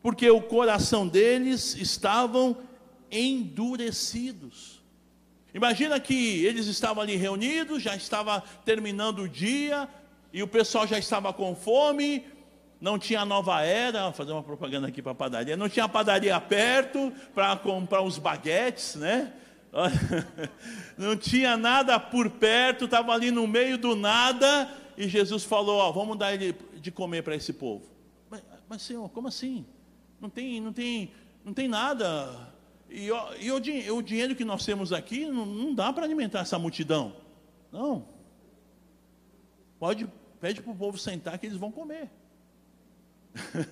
porque 0.00 0.30
o 0.30 0.40
coração 0.40 1.06
deles 1.06 1.76
estavam 1.76 2.56
endurecidos. 3.10 4.80
Imagina 5.52 6.00
que 6.00 6.44
eles 6.44 6.66
estavam 6.66 7.02
ali 7.02 7.16
reunidos, 7.16 7.82
já 7.82 7.94
estava 7.94 8.40
terminando 8.64 9.20
o 9.20 9.28
dia, 9.28 9.88
e 10.32 10.42
o 10.42 10.48
pessoal 10.48 10.86
já 10.86 10.98
estava 10.98 11.32
com 11.32 11.54
fome, 11.54 12.24
não 12.80 12.98
tinha 12.98 13.24
nova 13.24 13.62
era, 13.62 14.04
vou 14.04 14.12
fazer 14.12 14.32
uma 14.32 14.42
propaganda 14.42 14.88
aqui 14.88 15.02
para 15.02 15.12
a 15.12 15.14
padaria, 15.14 15.56
não 15.56 15.68
tinha 15.68 15.88
padaria 15.88 16.38
perto 16.40 17.12
para 17.34 17.56
comprar 17.56 18.02
uns 18.02 18.18
baguetes, 18.18 18.94
né? 18.94 19.32
Não 20.96 21.14
tinha 21.14 21.54
nada 21.58 22.00
por 22.00 22.30
perto, 22.30 22.86
estava 22.86 23.12
ali 23.12 23.30
no 23.30 23.46
meio 23.46 23.76
do 23.76 23.94
nada, 23.94 24.68
e 24.96 25.06
Jesus 25.06 25.44
falou: 25.44 25.78
ó, 25.78 25.92
vamos 25.92 26.16
dar 26.16 26.32
ele 26.32 26.56
de 26.80 26.90
comer 26.90 27.22
para 27.22 27.36
esse 27.36 27.52
povo. 27.52 27.84
Mas, 28.30 28.42
mas, 28.66 28.82
Senhor, 28.82 29.06
como 29.10 29.28
assim? 29.28 29.66
Não 30.18 30.30
tem, 30.30 30.58
não 30.58 30.72
tem, 30.72 31.12
não 31.44 31.52
tem 31.52 31.68
nada 31.68 32.48
e, 32.90 33.06
e 33.40 33.52
o, 33.52 33.96
o, 33.96 34.02
dinheiro 34.02 34.34
que 34.34 34.44
nós 34.44 34.64
temos 34.64 34.92
aqui 34.92 35.26
não, 35.26 35.44
não 35.44 35.74
dá 35.74 35.92
para 35.92 36.04
alimentar 36.04 36.40
essa 36.40 36.58
multidão. 36.58 37.14
Não. 37.70 38.06
Pode, 39.78 40.08
pede 40.40 40.62
para 40.62 40.72
o 40.72 40.76
povo 40.76 40.98
sentar 40.98 41.38
que 41.38 41.46
eles 41.46 41.58
vão 41.58 41.70
comer. 41.70 42.10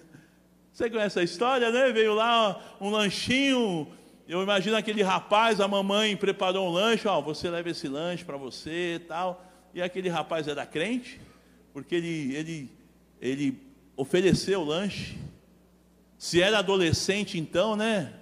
Você 0.73 0.91
conhece 0.91 1.19
a 1.19 1.23
história, 1.23 1.71
né? 1.71 1.91
Veio 1.91 2.15
lá 2.15 2.77
um 2.81 2.91
lanchinho. 2.91 3.89
Eu 4.29 4.43
imagino 4.43 4.77
aquele 4.77 5.03
rapaz, 5.03 5.59
a 5.59 5.67
mamãe 5.67 6.15
preparou 6.17 6.69
um 6.69 6.71
lanche, 6.73 7.09
ó, 7.09 7.21
você 7.21 7.49
leva 7.49 7.71
esse 7.71 7.89
lanche 7.89 8.25
para 8.25 8.37
você 8.37 8.97
e 8.97 8.99
tal. 8.99 9.43
E 9.73 9.81
aquele 9.81 10.09
rapaz 10.11 10.49
era 10.49 10.67
crente, 10.67 11.19
porque 11.73 11.95
ele, 11.95 12.35
ele, 12.35 12.71
ele 13.21 13.63
ofereceu 13.97 14.61
o 14.61 14.65
lanche. 14.65 15.17
Se 16.19 16.43
era 16.43 16.59
adolescente, 16.59 17.39
então, 17.39 17.75
né? 17.75 18.13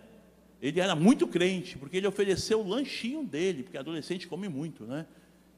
Ele 0.63 0.79
era 0.79 0.95
muito 0.95 1.27
crente, 1.27 1.77
porque 1.77 1.97
ele 1.97 2.07
ofereceu 2.07 2.61
o 2.61 2.69
lanchinho 2.69 3.25
dele, 3.25 3.65
porque 3.65 3.77
adolescente 3.77 4.29
come 4.29 4.49
muito, 4.49 4.85
né? 4.85 5.07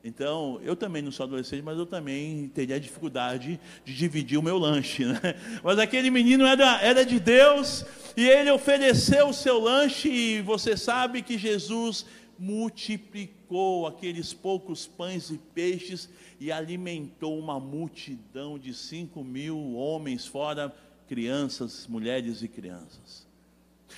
Então, 0.06 0.60
eu 0.62 0.76
também 0.76 1.02
não 1.02 1.10
sou 1.10 1.24
adolescente, 1.24 1.62
mas 1.62 1.76
eu 1.76 1.84
também 1.84 2.48
teria 2.50 2.78
dificuldade 2.78 3.58
de 3.84 3.92
dividir 3.92 4.38
o 4.38 4.42
meu 4.42 4.56
lanche. 4.56 5.04
Né? 5.04 5.18
Mas 5.64 5.80
aquele 5.80 6.10
menino 6.10 6.46
era, 6.46 6.80
era 6.80 7.04
de 7.04 7.18
Deus 7.18 7.84
e 8.16 8.24
ele 8.24 8.48
ofereceu 8.52 9.30
o 9.30 9.34
seu 9.34 9.58
lanche, 9.58 10.08
e 10.08 10.42
você 10.42 10.76
sabe 10.76 11.22
que 11.22 11.36
Jesus 11.36 12.06
multiplicou 12.38 13.84
aqueles 13.84 14.32
poucos 14.32 14.86
pães 14.86 15.28
e 15.30 15.38
peixes 15.38 16.08
e 16.38 16.52
alimentou 16.52 17.36
uma 17.36 17.58
multidão 17.58 18.60
de 18.60 18.72
cinco 18.74 19.24
mil 19.24 19.74
homens, 19.74 20.24
fora 20.24 20.72
crianças, 21.08 21.84
mulheres 21.88 22.42
e 22.42 22.48
crianças. 22.48 23.26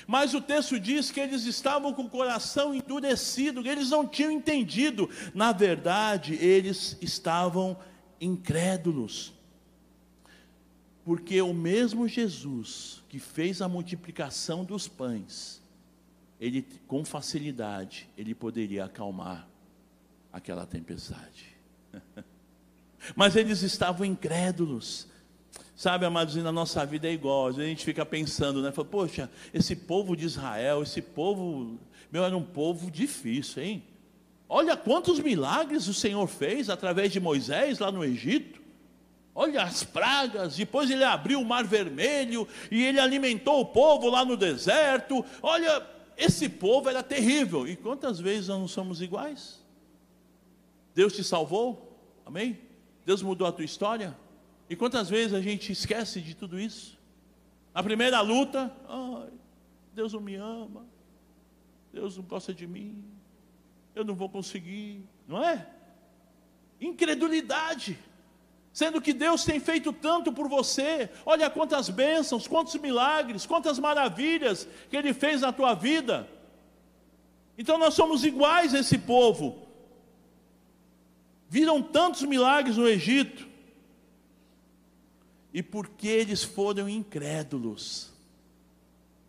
Mas 0.07 0.35
o 0.35 0.41
texto 0.41 0.79
diz 0.79 1.11
que 1.11 1.21
eles 1.21 1.45
estavam 1.45 1.93
com 1.93 2.03
o 2.03 2.11
coração 2.11 2.75
endurecido, 2.75 3.67
eles 3.67 3.91
não 3.91 4.07
tinham 4.07 4.31
entendido. 4.31 5.09
Na 5.35 5.53
verdade, 5.53 6.35
eles 6.35 6.97
estavam 7.01 7.77
incrédulos. 8.21 9.33
Porque 11.05 11.41
o 11.41 11.55
mesmo 11.55 12.07
Jesus 12.07 13.03
que 13.09 13.19
fez 13.19 13.63
a 13.63 13.69
multiplicação 13.69 14.65
dos 14.65 14.87
pães, 14.87 15.63
ele 16.39 16.63
com 16.87 17.05
facilidade, 17.05 18.09
ele 18.17 18.35
poderia 18.35 18.85
acalmar 18.85 19.49
aquela 20.33 20.67
tempestade. 20.67 21.57
Mas 23.17 23.37
eles 23.37 23.63
estavam 23.63 24.05
incrédulos. 24.05 25.08
Sabe, 25.79 26.05
amados, 26.05 26.35
na 26.35 26.51
nossa 26.51 26.85
vida 26.85 27.07
é 27.07 27.13
igual. 27.13 27.47
A 27.47 27.53
gente 27.53 27.85
fica 27.85 28.05
pensando, 28.05 28.61
né? 28.61 28.73
Fala, 28.73 28.89
Poxa, 28.89 29.31
esse 29.55 29.77
povo 29.77 30.17
de 30.17 30.27
Israel, 30.27 30.83
esse 30.83 31.01
povo, 31.01 31.79
meu, 32.11 32.25
era 32.25 32.37
um 32.37 32.43
povo 32.43 32.91
difícil, 32.91 33.63
hein? 33.63 33.85
Olha 34.49 34.77
quantos 34.77 35.21
milagres 35.21 35.87
o 35.87 35.95
Senhor 35.95 36.27
fez 36.27 36.69
através 36.69 37.13
de 37.13 37.21
Moisés 37.21 37.79
lá 37.79 37.93
no 37.93 38.05
Egito. 38.05 38.61
Olha 39.33 39.63
as 39.63 39.85
pragas, 39.85 40.57
depois 40.57 40.91
ele 40.91 41.05
abriu 41.05 41.41
o 41.41 41.45
mar 41.45 41.63
vermelho 41.63 42.49
e 42.73 42.83
ele 42.83 42.99
alimentou 42.99 43.61
o 43.61 43.67
povo 43.67 44.11
lá 44.11 44.25
no 44.25 44.37
deserto. 44.37 45.25
Olha, 45.41 45.87
esse 46.17 46.49
povo 46.49 46.89
era 46.89 47.05
terrível. 47.05 47.69
E 47.69 47.77
quantas 47.77 48.19
vezes 48.19 48.49
nós 48.49 48.59
não 48.59 48.67
somos 48.67 49.01
iguais? 49.01 49.65
Deus 50.93 51.13
te 51.13 51.23
salvou? 51.23 51.97
Amém? 52.27 52.59
Deus 53.07 53.23
mudou 53.23 53.47
a 53.47 53.53
tua 53.53 53.65
história? 53.65 54.17
E 54.69 54.77
quantas 54.77 55.09
vezes 55.09 55.33
a 55.33 55.41
gente 55.41 55.73
esquece 55.73 56.21
de 56.21 56.35
tudo 56.35 56.59
isso? 56.59 56.99
A 57.75 57.83
primeira 57.83 58.21
luta, 58.21 58.73
ai, 58.89 59.31
Deus 59.95 60.13
não 60.13 60.21
me 60.21 60.35
ama, 60.35 60.85
Deus 61.93 62.17
não 62.17 62.25
gosta 62.25 62.53
de 62.53 62.67
mim, 62.67 63.05
eu 63.95 64.05
não 64.05 64.15
vou 64.15 64.29
conseguir, 64.29 65.03
não 65.27 65.43
é? 65.43 65.67
Incredulidade, 66.81 67.99
sendo 68.73 69.01
que 69.01 69.13
Deus 69.13 69.45
tem 69.45 69.59
feito 69.59 69.93
tanto 69.93 70.33
por 70.33 70.49
você, 70.49 71.11
olha 71.25 71.49
quantas 71.49 71.89
bênçãos, 71.89 72.47
quantos 72.47 72.75
milagres, 72.77 73.47
quantas 73.47 73.79
maravilhas 73.79 74.69
que 74.91 74.97
Ele 74.97 75.15
fez 75.15 75.41
na 75.41 75.53
tua 75.53 75.75
vida. 75.75 76.29
Então 77.57 77.79
nós 77.79 77.95
somos 77.95 78.25
iguais 78.25 78.75
a 78.75 78.79
esse 78.79 78.99
povo. 78.99 79.67
Viram 81.49 81.83
tantos 81.83 82.23
milagres 82.23 82.77
no 82.77 82.87
Egito, 82.87 83.49
e 85.53 85.63
porque 85.63 86.09
eles 86.09 86.43
foram 86.43 86.89
incrédulos, 86.89 88.13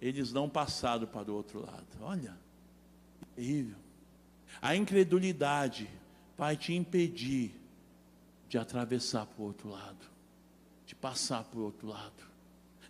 eles 0.02 0.32
não 0.32 0.50
passaram 0.50 1.08
para 1.08 1.32
o 1.32 1.36
outro 1.36 1.66
lado. 1.66 1.86
Olha, 2.02 2.36
terrível. 3.36 3.78
A 4.62 4.76
incredulidade 4.76 5.90
vai 6.38 6.58
te 6.58 6.74
impedir 6.74 7.52
de 8.48 8.58
atravessar 8.58 9.26
para 9.26 9.42
o 9.42 9.46
outro 9.46 9.70
lado, 9.70 10.06
de 10.86 10.96
passar 10.96 11.44
para 11.44 11.60
o 11.60 11.64
outro 11.64 11.88
lado. 11.88 12.30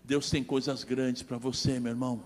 Deus 0.03 0.29
tem 0.29 0.43
coisas 0.43 0.83
grandes 0.83 1.21
para 1.21 1.37
você, 1.37 1.79
meu 1.79 1.91
irmão. 1.91 2.23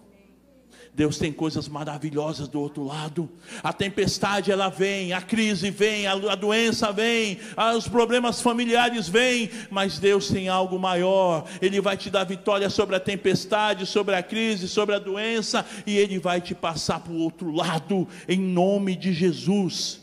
Deus 0.93 1.17
tem 1.17 1.33
coisas 1.33 1.67
maravilhosas 1.67 2.47
do 2.47 2.59
outro 2.59 2.83
lado. 2.83 3.29
A 3.63 3.73
tempestade 3.73 4.51
ela 4.51 4.69
vem, 4.69 5.11
a 5.13 5.21
crise 5.21 5.71
vem, 5.71 6.05
a, 6.05 6.35
doença 6.35 6.91
vem, 6.91 7.39
os 7.75 7.87
problemas 7.87 8.41
familiares 8.41 9.09
vêm, 9.09 9.49
mas 9.71 9.97
Deus 9.97 10.27
tem 10.29 10.49
algo 10.49 10.77
maior. 10.77 11.47
Ele 11.61 11.81
vai 11.81 11.97
te 11.97 12.09
dar 12.09 12.23
vitória 12.23 12.69
sobre 12.69 12.95
a 12.95 12.99
tempestade, 12.99 13.85
sobre 13.85 14.15
a 14.15 14.21
crise, 14.21 14.67
sobre 14.67 14.93
a 14.93 14.99
doença, 14.99 15.65
e 15.85 15.97
Ele 15.97 16.19
vai 16.19 16.39
te 16.39 16.53
passar 16.53 16.99
para 16.99 17.13
o 17.13 17.19
outro 17.19 17.51
lado, 17.51 18.07
em 18.27 18.39
nome 18.39 18.95
de 18.95 19.13
Jesus. 19.13 20.01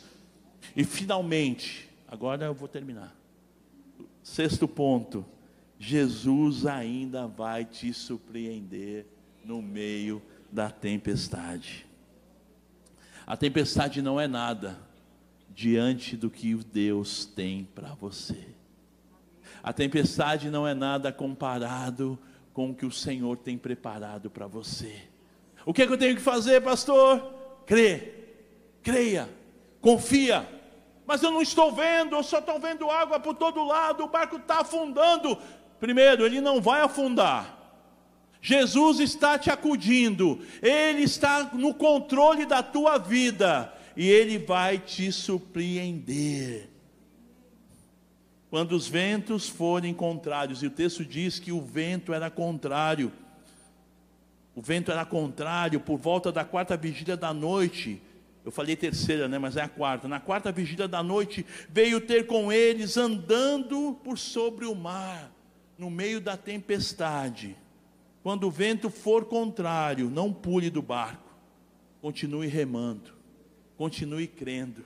E 0.76 0.84
finalmente, 0.84 1.88
agora 2.08 2.46
eu 2.46 2.54
vou 2.54 2.68
terminar. 2.68 3.14
Sexto 4.22 4.66
ponto: 4.66 5.24
Jesus 5.78 6.66
ainda 6.66 7.26
vai 7.26 7.64
te 7.64 7.92
surpreender 7.92 9.06
no 9.44 9.62
meio 9.62 10.20
da 10.50 10.70
tempestade. 10.70 11.86
A 13.26 13.36
tempestade 13.36 14.02
não 14.02 14.20
é 14.20 14.26
nada 14.26 14.78
diante 15.48 16.16
do 16.16 16.30
que 16.30 16.54
Deus 16.54 17.24
tem 17.24 17.68
para 17.74 17.94
você. 17.94 18.48
A 19.62 19.72
tempestade 19.72 20.50
não 20.50 20.66
é 20.66 20.74
nada 20.74 21.12
comparado 21.12 22.18
com 22.52 22.70
o 22.70 22.74
que 22.74 22.86
o 22.86 22.90
Senhor 22.90 23.36
tem 23.36 23.56
preparado 23.56 24.30
para 24.30 24.46
você. 24.46 25.02
O 25.64 25.72
que, 25.72 25.82
é 25.82 25.86
que 25.86 25.92
eu 25.92 25.98
tenho 25.98 26.16
que 26.16 26.22
fazer, 26.22 26.62
pastor? 26.62 27.34
Crê, 27.66 28.14
creia, 28.82 29.28
confia. 29.80 30.48
Mas 31.06 31.22
eu 31.22 31.30
não 31.30 31.42
estou 31.42 31.72
vendo, 31.72 32.16
eu 32.16 32.22
só 32.22 32.38
estou 32.38 32.58
vendo 32.58 32.90
água 32.90 33.20
por 33.20 33.34
todo 33.34 33.62
lado, 33.62 34.04
o 34.04 34.08
barco 34.08 34.36
está 34.36 34.60
afundando. 34.60 35.36
Primeiro, 35.78 36.24
ele 36.24 36.40
não 36.40 36.60
vai 36.60 36.80
afundar 36.80 37.59
Jesus 38.42 39.00
está 39.00 39.38
te 39.38 39.50
acudindo, 39.50 40.40
Ele 40.62 41.02
está 41.02 41.50
no 41.52 41.74
controle 41.74 42.46
da 42.46 42.62
tua 42.62 42.96
vida 42.96 43.72
e 43.96 44.08
Ele 44.08 44.38
vai 44.38 44.78
te 44.78 45.12
surpreender. 45.12 46.70
Quando 48.48 48.72
os 48.72 48.88
ventos 48.88 49.48
forem 49.48 49.94
contrários, 49.94 50.62
e 50.62 50.66
o 50.66 50.70
texto 50.70 51.04
diz 51.04 51.38
que 51.38 51.52
o 51.52 51.60
vento 51.60 52.12
era 52.12 52.30
contrário, 52.30 53.12
o 54.54 54.62
vento 54.62 54.90
era 54.90 55.04
contrário 55.04 55.78
por 55.78 55.98
volta 55.98 56.32
da 56.32 56.44
quarta 56.44 56.76
vigília 56.76 57.16
da 57.16 57.32
noite. 57.32 58.02
Eu 58.44 58.50
falei 58.50 58.74
terceira, 58.74 59.28
né? 59.28 59.38
Mas 59.38 59.56
é 59.56 59.62
a 59.62 59.68
quarta. 59.68 60.08
Na 60.08 60.18
quarta 60.18 60.50
vigília 60.50 60.88
da 60.88 61.02
noite 61.02 61.46
veio 61.68 62.00
ter 62.00 62.26
com 62.26 62.50
eles 62.50 62.96
andando 62.96 63.98
por 64.02 64.18
sobre 64.18 64.66
o 64.66 64.74
mar, 64.74 65.30
no 65.78 65.88
meio 65.88 66.20
da 66.20 66.36
tempestade. 66.36 67.56
Quando 68.22 68.46
o 68.46 68.50
vento 68.50 68.90
for 68.90 69.24
contrário, 69.24 70.10
não 70.10 70.32
pule 70.32 70.68
do 70.68 70.82
barco. 70.82 71.30
Continue 72.02 72.46
remando. 72.46 73.12
Continue 73.76 74.26
crendo. 74.26 74.84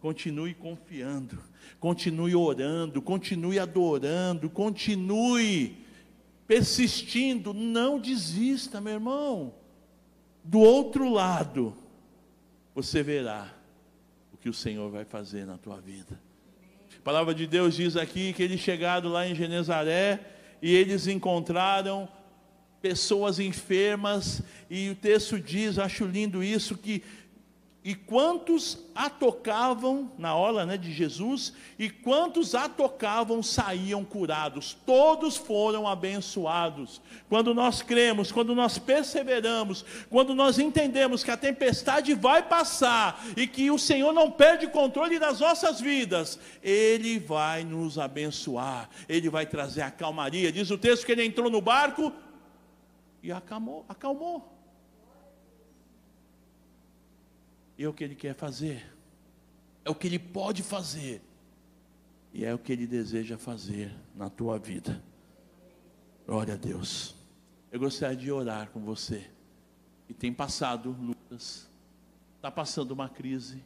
Continue 0.00 0.52
confiando. 0.54 1.38
Continue 1.78 2.34
orando. 2.34 3.00
Continue 3.00 3.58
adorando. 3.58 4.50
Continue 4.50 5.76
persistindo. 6.46 7.54
Não 7.54 8.00
desista, 8.00 8.80
meu 8.80 8.94
irmão. 8.94 9.54
Do 10.42 10.58
outro 10.58 11.08
lado, 11.08 11.72
você 12.74 13.00
verá 13.00 13.54
o 14.32 14.36
que 14.36 14.48
o 14.48 14.54
Senhor 14.54 14.90
vai 14.90 15.04
fazer 15.04 15.46
na 15.46 15.56
tua 15.56 15.80
vida. 15.80 16.20
A 16.98 17.02
palavra 17.02 17.32
de 17.32 17.46
Deus 17.46 17.74
diz 17.74 17.96
aqui 17.96 18.32
que 18.32 18.42
eles 18.42 18.60
chegaram 18.60 19.08
lá 19.10 19.26
em 19.26 19.34
Genezaré 19.34 20.20
e 20.60 20.74
eles 20.74 21.06
encontraram 21.06 22.08
pessoas 22.82 23.38
enfermas, 23.38 24.42
e 24.68 24.90
o 24.90 24.94
texto 24.96 25.38
diz, 25.38 25.78
acho 25.78 26.04
lindo 26.04 26.42
isso, 26.42 26.76
que 26.76 27.02
e 27.84 27.96
quantos 27.96 28.78
a 28.94 29.10
tocavam 29.10 30.12
na 30.16 30.36
hora 30.36 30.64
né, 30.64 30.76
de 30.76 30.92
Jesus, 30.92 31.52
e 31.76 31.90
quantos 31.90 32.54
a 32.54 32.68
tocavam 32.68 33.42
saíam 33.42 34.04
curados, 34.04 34.76
todos 34.86 35.36
foram 35.36 35.88
abençoados. 35.88 37.00
Quando 37.28 37.52
nós 37.52 37.82
cremos, 37.82 38.30
quando 38.30 38.54
nós 38.54 38.78
perseveramos, 38.78 39.84
quando 40.08 40.32
nós 40.32 40.60
entendemos 40.60 41.24
que 41.24 41.32
a 41.32 41.36
tempestade 41.36 42.14
vai 42.14 42.40
passar 42.40 43.20
e 43.36 43.48
que 43.48 43.68
o 43.68 43.78
Senhor 43.78 44.12
não 44.12 44.30
perde 44.30 44.68
controle 44.68 45.18
das 45.18 45.40
nossas 45.40 45.80
vidas, 45.80 46.38
Ele 46.62 47.18
vai 47.18 47.64
nos 47.64 47.98
abençoar, 47.98 48.88
Ele 49.08 49.28
vai 49.28 49.44
trazer 49.44 49.82
a 49.82 49.90
calmaria. 49.90 50.52
Diz 50.52 50.70
o 50.70 50.78
texto 50.78 51.04
que 51.04 51.10
ele 51.10 51.24
entrou 51.24 51.50
no 51.50 51.60
barco, 51.60 52.12
e 53.22 53.30
acalmou, 53.30 53.84
acalmou. 53.88 54.52
E 57.78 57.84
é 57.84 57.88
o 57.88 57.92
que 57.92 58.04
ele 58.04 58.14
quer 58.14 58.34
fazer, 58.34 58.92
é 59.84 59.90
o 59.90 59.94
que 59.94 60.06
ele 60.06 60.18
pode 60.18 60.62
fazer, 60.62 61.22
e 62.32 62.44
é 62.44 62.54
o 62.54 62.58
que 62.58 62.72
ele 62.72 62.86
deseja 62.86 63.38
fazer 63.38 63.94
na 64.14 64.28
tua 64.28 64.58
vida. 64.58 65.02
Glória 66.26 66.54
a 66.54 66.56
Deus. 66.56 67.14
Eu 67.70 67.80
gostaria 67.80 68.16
de 68.16 68.30
orar 68.30 68.70
com 68.70 68.80
você, 68.80 69.30
que 70.06 70.14
tem 70.14 70.32
passado 70.32 70.90
lutas, 70.90 71.68
está 72.36 72.50
passando 72.50 72.90
uma 72.90 73.08
crise, 73.08 73.62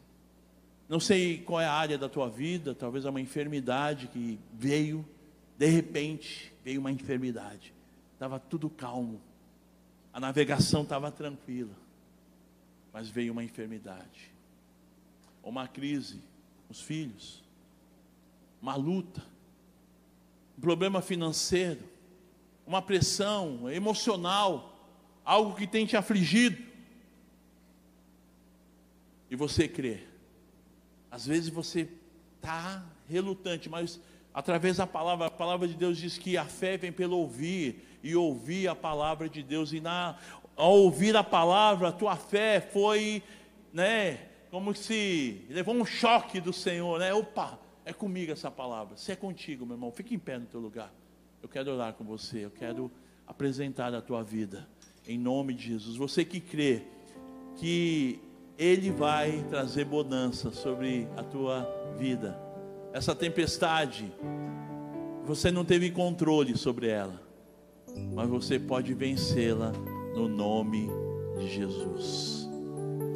Não 0.88 1.00
sei 1.00 1.38
qual 1.38 1.60
é 1.60 1.66
a 1.66 1.72
área 1.72 1.98
da 1.98 2.08
tua 2.08 2.28
vida, 2.28 2.74
talvez 2.74 3.04
é 3.04 3.10
uma 3.10 3.20
enfermidade 3.20 4.06
que 4.06 4.38
veio, 4.52 5.04
de 5.58 5.66
repente, 5.66 6.52
veio 6.64 6.80
uma 6.80 6.92
enfermidade. 6.92 7.74
Estava 8.12 8.38
tudo 8.38 8.70
calmo, 8.70 9.20
a 10.16 10.20
navegação 10.20 10.82
estava 10.82 11.12
tranquila, 11.12 11.74
mas 12.90 13.06
veio 13.06 13.32
uma 13.34 13.44
enfermidade, 13.44 14.32
uma 15.42 15.68
crise, 15.68 16.22
os 16.70 16.80
filhos, 16.80 17.44
uma 18.62 18.74
luta, 18.76 19.22
um 20.56 20.60
problema 20.62 21.02
financeiro, 21.02 21.82
uma 22.66 22.80
pressão 22.80 23.70
emocional, 23.70 24.88
algo 25.22 25.54
que 25.54 25.66
tem 25.66 25.84
te 25.84 25.98
afligido, 25.98 26.64
e 29.30 29.36
você 29.36 29.68
crê. 29.68 29.98
Às 31.10 31.26
vezes 31.26 31.50
você 31.50 31.90
está 32.36 32.82
relutante, 33.06 33.68
mas 33.68 34.00
através 34.32 34.78
da 34.78 34.86
palavra, 34.86 35.26
a 35.26 35.30
palavra 35.30 35.68
de 35.68 35.74
Deus 35.74 35.98
diz 35.98 36.16
que 36.16 36.38
a 36.38 36.46
fé 36.46 36.78
vem 36.78 36.90
pelo 36.90 37.18
ouvir, 37.18 37.95
e 38.06 38.14
ouvir 38.14 38.68
a 38.68 38.74
palavra 38.74 39.28
de 39.28 39.42
Deus, 39.42 39.72
e 39.72 39.80
na, 39.80 40.16
ao 40.54 40.72
ouvir 40.72 41.16
a 41.16 41.24
palavra, 41.24 41.88
a 41.88 41.92
tua 41.92 42.16
fé 42.16 42.60
foi, 42.60 43.22
né, 43.72 44.18
como 44.50 44.74
se 44.74 45.44
levou 45.50 45.74
um 45.74 45.84
choque 45.84 46.40
do 46.40 46.52
Senhor, 46.52 47.00
né? 47.00 47.12
Opa, 47.12 47.58
é 47.84 47.92
comigo 47.92 48.32
essa 48.32 48.50
palavra. 48.50 48.96
Se 48.96 49.12
é 49.12 49.16
contigo, 49.16 49.66
meu 49.66 49.74
irmão, 49.74 49.90
fique 49.90 50.14
em 50.14 50.18
pé 50.18 50.38
no 50.38 50.46
teu 50.46 50.60
lugar. 50.60 50.92
Eu 51.42 51.48
quero 51.48 51.72
orar 51.72 51.92
com 51.94 52.04
você, 52.04 52.44
eu 52.44 52.50
quero 52.50 52.90
apresentar 53.26 53.92
a 53.92 54.00
tua 54.00 54.22
vida 54.22 54.68
em 55.06 55.18
nome 55.18 55.52
de 55.52 55.66
Jesus. 55.66 55.96
Você 55.96 56.24
que 56.24 56.40
crê 56.40 56.82
que 57.56 58.20
ele 58.58 58.90
vai 58.90 59.44
trazer 59.50 59.84
bonança 59.84 60.50
sobre 60.50 61.08
a 61.16 61.22
tua 61.22 61.68
vida. 61.98 62.40
Essa 62.92 63.14
tempestade, 63.14 64.10
você 65.24 65.50
não 65.50 65.64
teve 65.64 65.90
controle 65.90 66.56
sobre 66.56 66.88
ela, 66.88 67.25
mas 68.14 68.28
você 68.28 68.58
pode 68.58 68.94
vencê-la 68.94 69.72
no 70.14 70.28
nome 70.28 70.88
de 71.38 71.48
Jesus. 71.48 72.48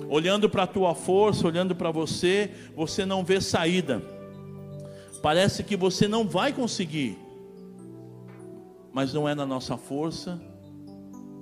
Olhando 0.08 0.50
para 0.50 0.64
a 0.64 0.66
tua 0.66 0.94
força, 0.94 1.46
olhando 1.46 1.74
para 1.74 1.90
você, 1.90 2.50
você 2.74 3.06
não 3.06 3.24
vê 3.24 3.40
saída. 3.40 4.02
Parece 5.22 5.62
que 5.62 5.76
você 5.76 6.08
não 6.08 6.26
vai 6.26 6.52
conseguir. 6.52 7.16
Mas 8.92 9.14
não 9.14 9.28
é 9.28 9.34
na 9.34 9.46
nossa 9.46 9.76
força, 9.76 10.40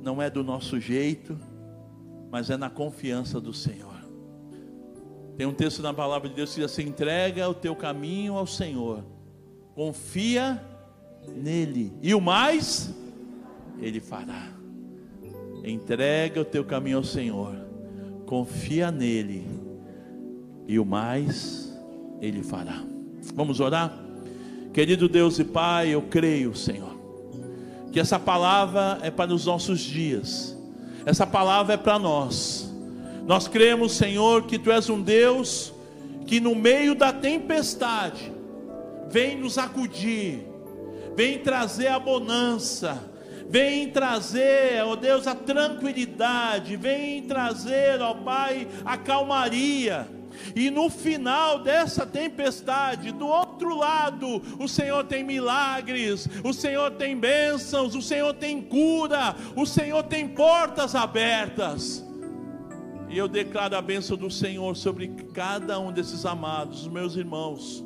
não 0.03 0.21
é 0.21 0.29
do 0.29 0.45
nosso 0.45 0.79
jeito, 0.79 1.39
mas 2.31 2.51
é 2.51 2.57
na 2.57 2.69
confiança 2.69 3.41
do 3.41 3.55
Senhor. 3.55 3.97
Tem 5.37 5.47
um 5.47 5.55
texto 5.55 5.81
na 5.81 5.95
palavra 5.95 6.29
de 6.29 6.35
Deus 6.35 6.51
que 6.51 6.61
diz 6.61 6.71
assim: 6.71 6.83
entrega 6.83 7.49
o 7.49 7.55
teu 7.55 7.75
caminho 7.75 8.37
ao 8.37 8.47
Senhor, 8.47 9.05
confia 9.75 10.63
nele, 11.27 11.93
e 12.03 12.15
o 12.15 12.21
mais 12.21 12.95
ele 13.81 14.01
fará. 14.01 14.53
Entrega 15.65 16.41
o 16.41 16.45
teu 16.45 16.65
caminho 16.65 16.99
ao 16.99 17.05
Senhor, 17.05 17.55
confia 18.27 18.91
nele, 18.91 19.47
e 20.67 20.79
o 20.79 20.85
mais 20.85 21.77
ele 22.21 22.43
fará. 22.43 22.83
Vamos 23.35 23.61
orar? 23.61 23.97
Querido 24.73 25.09
Deus 25.09 25.39
e 25.39 25.45
Pai, 25.45 25.89
eu 25.89 26.03
creio, 26.03 26.55
Senhor, 26.55 26.97
que 27.91 27.99
essa 27.99 28.19
palavra 28.19 28.99
é 29.03 29.11
para 29.11 29.33
os 29.33 29.47
nossos 29.47 29.81
dias, 29.81 30.57
essa 31.05 31.27
palavra 31.27 31.75
é 31.75 31.77
para 31.77 31.99
nós. 31.99 32.73
Nós 33.27 33.49
cremos, 33.49 33.93
Senhor, 33.93 34.45
que 34.45 34.59
Tu 34.59 34.71
és 34.71 34.89
um 34.89 35.03
Deus 35.03 35.73
que 36.27 36.41
no 36.41 36.55
meio 36.55 36.95
da 36.95 37.13
tempestade 37.13 38.31
vem 39.11 39.39
nos 39.39 39.57
acudir, 39.57 40.47
vem 41.17 41.39
trazer 41.39 41.89
a 41.89 41.99
bonança, 41.99 43.08
vem 43.49 43.91
trazer, 43.91 44.83
ó 44.85 44.95
Deus, 44.95 45.27
a 45.27 45.35
tranquilidade, 45.35 46.77
vem 46.77 47.23
trazer, 47.23 48.01
ó 48.01 48.15
Pai, 48.15 48.69
a 48.85 48.97
calmaria. 48.97 50.09
E 50.55 50.71
no 50.71 50.89
final 50.89 51.63
dessa 51.63 52.07
tempestade, 52.07 53.13
do 53.13 53.27
outro 53.27 53.77
lado, 53.77 54.43
o 54.59 54.69
Senhor 54.69 55.05
tem 55.05 55.25
milagres, 55.25 56.29
o 56.45 56.53
Senhor 56.53 56.93
tem 56.93 57.17
bênçãos, 57.17 57.95
o 57.95 58.03
Senhor 58.03 58.35
tem 58.35 58.61
cura, 58.63 59.35
o 59.57 59.67
Senhor 59.67 60.03
tem 60.05 60.29
portas 60.29 60.95
abertas. 60.95 62.05
E 63.09 63.17
eu 63.17 63.27
declaro 63.27 63.77
a 63.77 63.83
bênção 63.83 64.17
do 64.17 64.31
Senhor 64.31 64.77
sobre 64.77 65.09
cada 65.33 65.81
um 65.81 65.91
desses 65.91 66.27
amados, 66.27 66.87
meus 66.87 67.17
irmãos. 67.17 67.85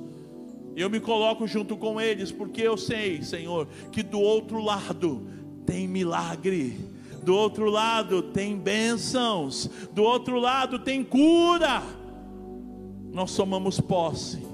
Eu 0.75 0.91
me 0.91 0.99
coloco 0.99 1.47
junto 1.47 1.77
com 1.77 2.01
eles, 2.01 2.33
porque 2.33 2.63
eu 2.63 2.77
sei, 2.77 3.23
Senhor, 3.23 3.69
que 3.93 4.03
do 4.03 4.19
outro 4.19 4.61
lado 4.61 5.42
tem 5.67 5.87
milagre, 5.87 6.79
do 7.23 7.35
outro 7.35 7.71
lado 7.71 8.23
tem 8.23 8.57
bênçãos, 8.57 9.71
do 9.93 10.03
outro 10.03 10.39
lado 10.39 10.79
tem 10.79 11.05
cura. 11.05 11.83
Nós 13.13 13.35
tomamos 13.37 13.81
posse. 13.81 14.45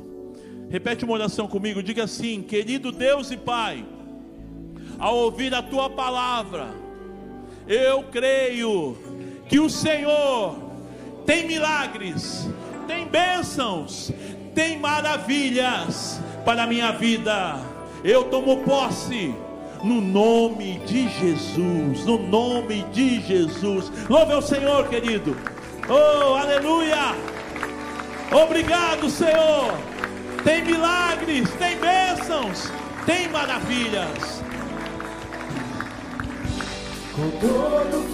Repete 0.68 1.04
uma 1.04 1.14
oração 1.14 1.46
comigo, 1.46 1.82
diga 1.82 2.04
assim: 2.04 2.42
querido 2.42 2.92
Deus 2.92 3.30
e 3.30 3.36
Pai, 3.36 3.86
ao 4.98 5.16
ouvir 5.16 5.54
a 5.54 5.62
tua 5.62 5.88
palavra, 5.88 6.68
eu 7.66 8.04
creio 8.04 8.96
que 9.48 9.58
o 9.58 9.70
Senhor 9.70 10.56
tem 11.24 11.46
milagres, 11.46 12.48
tem 12.86 13.06
bênçãos, 13.06 14.12
tem 14.54 14.78
maravilhas 14.78 16.20
para 16.44 16.64
a 16.64 16.66
minha 16.66 16.92
vida. 16.92 17.58
Eu 18.04 18.24
tomo 18.24 18.58
posse 18.58 19.34
no 19.82 20.00
nome 20.00 20.80
de 20.86 21.08
Jesus, 21.08 22.04
no 22.04 22.18
nome 22.18 22.84
de 22.92 23.20
Jesus. 23.20 23.90
Louve 24.08 24.32
ao 24.32 24.42
Senhor, 24.42 24.88
querido. 24.88 25.36
Oh, 25.88 26.34
aleluia! 26.34 27.14
Obrigado, 28.30 29.08
Senhor. 29.08 29.74
Tem 30.44 30.64
milagres, 30.64 31.48
tem 31.54 31.76
bênçãos, 31.78 32.70
tem 33.06 33.28
maravilhas 33.28 34.42
com 37.18 37.30
todo 37.40 38.12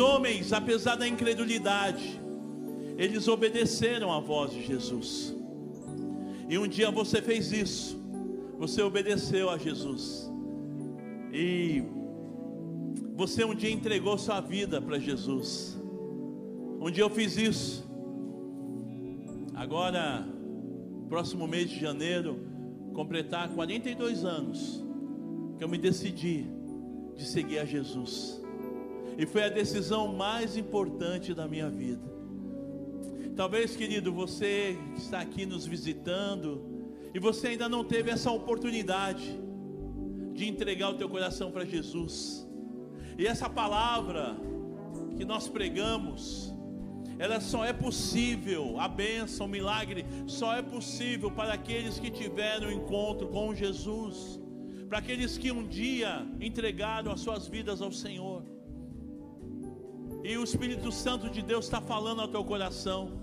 homens, 0.00 0.52
apesar 0.52 0.96
da 0.96 1.06
incredulidade, 1.06 2.20
eles 2.96 3.28
obedeceram 3.28 4.12
à 4.12 4.18
voz 4.18 4.52
de 4.52 4.66
Jesus. 4.66 5.34
E 6.48 6.58
um 6.58 6.66
dia 6.66 6.90
você 6.90 7.22
fez 7.22 7.52
isso, 7.52 7.96
você 8.58 8.82
obedeceu 8.82 9.48
a 9.48 9.56
Jesus. 9.56 10.30
E 11.32 11.82
você 13.14 13.44
um 13.44 13.54
dia 13.54 13.70
entregou 13.70 14.18
sua 14.18 14.40
vida 14.40 14.80
para 14.80 14.98
Jesus. 14.98 15.78
Um 16.80 16.90
dia 16.90 17.04
eu 17.04 17.10
fiz 17.10 17.36
isso. 17.36 17.88
Agora, 19.54 20.26
próximo 21.08 21.46
mês 21.46 21.68
de 21.68 21.78
janeiro, 21.78 22.40
completar 22.94 23.48
42 23.50 24.24
anos 24.24 24.82
que 25.58 25.64
eu 25.64 25.68
me 25.68 25.76
decidi 25.76 26.46
de 27.14 27.26
seguir 27.26 27.58
a 27.58 27.64
Jesus. 27.64 28.39
E 29.20 29.26
foi 29.26 29.44
a 29.44 29.50
decisão 29.50 30.08
mais 30.08 30.56
importante 30.56 31.34
da 31.34 31.46
minha 31.46 31.68
vida. 31.68 32.00
Talvez, 33.36 33.76
querido, 33.76 34.10
você 34.10 34.78
que 34.94 35.00
está 35.02 35.20
aqui 35.20 35.44
nos 35.44 35.66
visitando 35.66 36.64
e 37.12 37.18
você 37.18 37.48
ainda 37.48 37.68
não 37.68 37.84
teve 37.84 38.10
essa 38.10 38.30
oportunidade 38.30 39.38
de 40.32 40.48
entregar 40.48 40.88
o 40.88 40.94
teu 40.94 41.06
coração 41.06 41.52
para 41.52 41.66
Jesus. 41.66 42.48
E 43.18 43.26
essa 43.26 43.46
palavra 43.46 44.38
que 45.18 45.24
nós 45.26 45.46
pregamos, 45.46 46.50
ela 47.18 47.40
só 47.40 47.62
é 47.62 47.74
possível, 47.74 48.80
a 48.80 48.88
bênção, 48.88 49.44
o 49.44 49.50
milagre, 49.50 50.06
só 50.26 50.54
é 50.56 50.62
possível 50.62 51.30
para 51.30 51.52
aqueles 51.52 51.98
que 51.98 52.10
tiveram 52.10 52.68
um 52.68 52.72
encontro 52.72 53.28
com 53.28 53.54
Jesus, 53.54 54.40
para 54.88 54.96
aqueles 54.96 55.36
que 55.36 55.52
um 55.52 55.68
dia 55.68 56.26
entregaram 56.40 57.12
as 57.12 57.20
suas 57.20 57.46
vidas 57.46 57.82
ao 57.82 57.92
Senhor. 57.92 58.59
E 60.30 60.38
o 60.38 60.44
Espírito 60.44 60.92
Santo 60.92 61.28
de 61.28 61.42
Deus 61.42 61.64
está 61.64 61.80
falando 61.80 62.20
ao 62.20 62.28
teu 62.28 62.44
coração: 62.44 63.20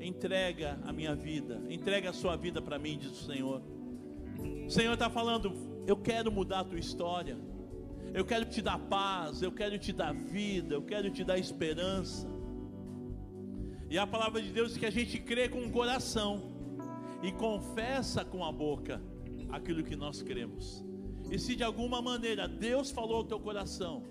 entrega 0.00 0.76
a 0.82 0.92
minha 0.92 1.14
vida, 1.14 1.62
entrega 1.70 2.10
a 2.10 2.12
sua 2.12 2.34
vida 2.34 2.60
para 2.60 2.80
mim, 2.80 2.98
diz 2.98 3.12
o 3.12 3.24
Senhor. 3.26 3.62
O 4.66 4.68
Senhor 4.68 4.94
está 4.94 5.08
falando: 5.08 5.52
eu 5.86 5.96
quero 5.96 6.32
mudar 6.32 6.58
a 6.58 6.64
tua 6.64 6.80
história, 6.80 7.38
eu 8.12 8.24
quero 8.24 8.44
te 8.46 8.60
dar 8.60 8.76
paz, 8.76 9.40
eu 9.40 9.52
quero 9.52 9.78
te 9.78 9.92
dar 9.92 10.12
vida, 10.12 10.74
eu 10.74 10.82
quero 10.82 11.12
te 11.12 11.22
dar 11.22 11.38
esperança. 11.38 12.26
E 13.88 13.96
a 13.96 14.04
palavra 14.04 14.42
de 14.42 14.50
Deus 14.50 14.70
diz 14.70 14.78
que 14.78 14.86
a 14.86 14.90
gente 14.90 15.20
crê 15.20 15.48
com 15.48 15.62
o 15.64 15.70
coração 15.70 16.42
e 17.22 17.30
confessa 17.30 18.24
com 18.24 18.44
a 18.44 18.50
boca 18.50 19.00
aquilo 19.48 19.84
que 19.84 19.94
nós 19.94 20.22
cremos. 20.22 20.84
E 21.30 21.38
se 21.38 21.54
de 21.54 21.62
alguma 21.62 22.02
maneira 22.02 22.48
Deus 22.48 22.90
falou 22.90 23.18
ao 23.18 23.24
teu 23.24 23.38
coração, 23.38 24.02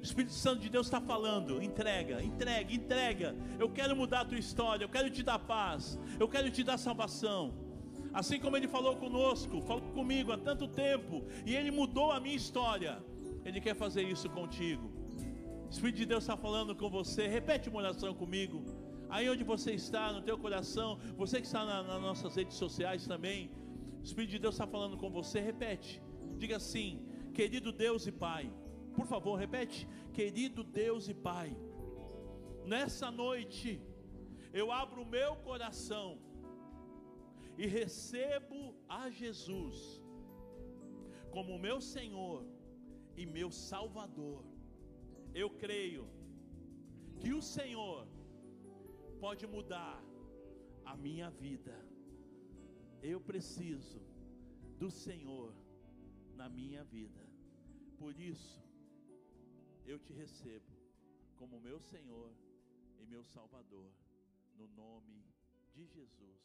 o 0.00 0.02
Espírito 0.02 0.32
Santo 0.32 0.62
de 0.62 0.70
Deus 0.70 0.86
está 0.86 0.98
falando, 0.98 1.62
entrega, 1.62 2.22
entrega, 2.22 2.72
entrega. 2.72 3.36
Eu 3.58 3.68
quero 3.68 3.94
mudar 3.94 4.20
a 4.20 4.24
tua 4.24 4.38
história, 4.38 4.82
eu 4.82 4.88
quero 4.88 5.10
te 5.10 5.22
dar 5.22 5.38
paz, 5.38 5.98
eu 6.18 6.26
quero 6.26 6.50
te 6.50 6.64
dar 6.64 6.78
salvação. 6.78 7.52
Assim 8.12 8.40
como 8.40 8.56
Ele 8.56 8.66
falou 8.66 8.96
conosco, 8.96 9.60
falou 9.60 9.82
comigo 9.92 10.32
há 10.32 10.38
tanto 10.38 10.66
tempo, 10.66 11.22
e 11.44 11.54
Ele 11.54 11.70
mudou 11.70 12.10
a 12.10 12.18
minha 12.18 12.34
história, 12.34 13.04
Ele 13.44 13.60
quer 13.60 13.74
fazer 13.74 14.02
isso 14.02 14.28
contigo. 14.30 14.90
O 15.66 15.70
Espírito 15.70 15.96
de 15.98 16.06
Deus 16.06 16.24
está 16.24 16.36
falando 16.36 16.74
com 16.74 16.88
você, 16.88 17.26
repete 17.26 17.68
uma 17.68 17.80
oração 17.80 18.14
comigo. 18.14 18.64
Aí 19.10 19.28
onde 19.28 19.44
você 19.44 19.72
está, 19.72 20.12
no 20.12 20.22
teu 20.22 20.38
coração, 20.38 20.98
você 21.14 21.40
que 21.40 21.46
está 21.46 21.62
na, 21.64 21.82
nas 21.82 22.00
nossas 22.00 22.34
redes 22.36 22.56
sociais 22.56 23.06
também, 23.06 23.50
o 24.00 24.02
Espírito 24.02 24.30
de 24.30 24.38
Deus 24.38 24.54
está 24.54 24.66
falando 24.66 24.96
com 24.96 25.10
você, 25.10 25.40
repete. 25.40 26.02
Diga 26.38 26.56
assim: 26.56 27.04
querido 27.34 27.70
Deus 27.70 28.06
e 28.06 28.12
Pai, 28.12 28.50
por 28.96 29.06
favor, 29.06 29.36
repete. 29.36 29.88
Querido 30.12 30.62
Deus 30.62 31.08
e 31.08 31.14
Pai, 31.14 31.56
nessa 32.64 33.10
noite 33.10 33.80
eu 34.52 34.70
abro 34.72 35.02
o 35.02 35.06
meu 35.06 35.36
coração 35.36 36.18
e 37.56 37.66
recebo 37.66 38.74
a 38.88 39.10
Jesus 39.10 40.02
como 41.30 41.58
meu 41.58 41.80
Senhor 41.80 42.44
e 43.16 43.24
meu 43.24 43.50
Salvador. 43.50 44.44
Eu 45.34 45.50
creio 45.50 46.08
que 47.20 47.32
o 47.32 47.42
Senhor 47.42 48.08
pode 49.20 49.46
mudar 49.46 50.02
a 50.84 50.96
minha 50.96 51.30
vida. 51.30 51.76
Eu 53.02 53.20
preciso 53.20 54.00
do 54.78 54.90
Senhor 54.90 55.54
na 56.34 56.48
minha 56.48 56.82
vida. 56.82 57.22
Por 57.98 58.18
isso, 58.18 58.60
eu 59.86 59.98
te 59.98 60.12
recebo 60.12 60.72
como 61.36 61.60
meu 61.60 61.80
Senhor 61.80 62.32
e 62.98 63.06
meu 63.06 63.24
Salvador, 63.24 63.90
no 64.56 64.68
nome 64.68 65.24
de 65.74 65.86
Jesus. 65.86 66.39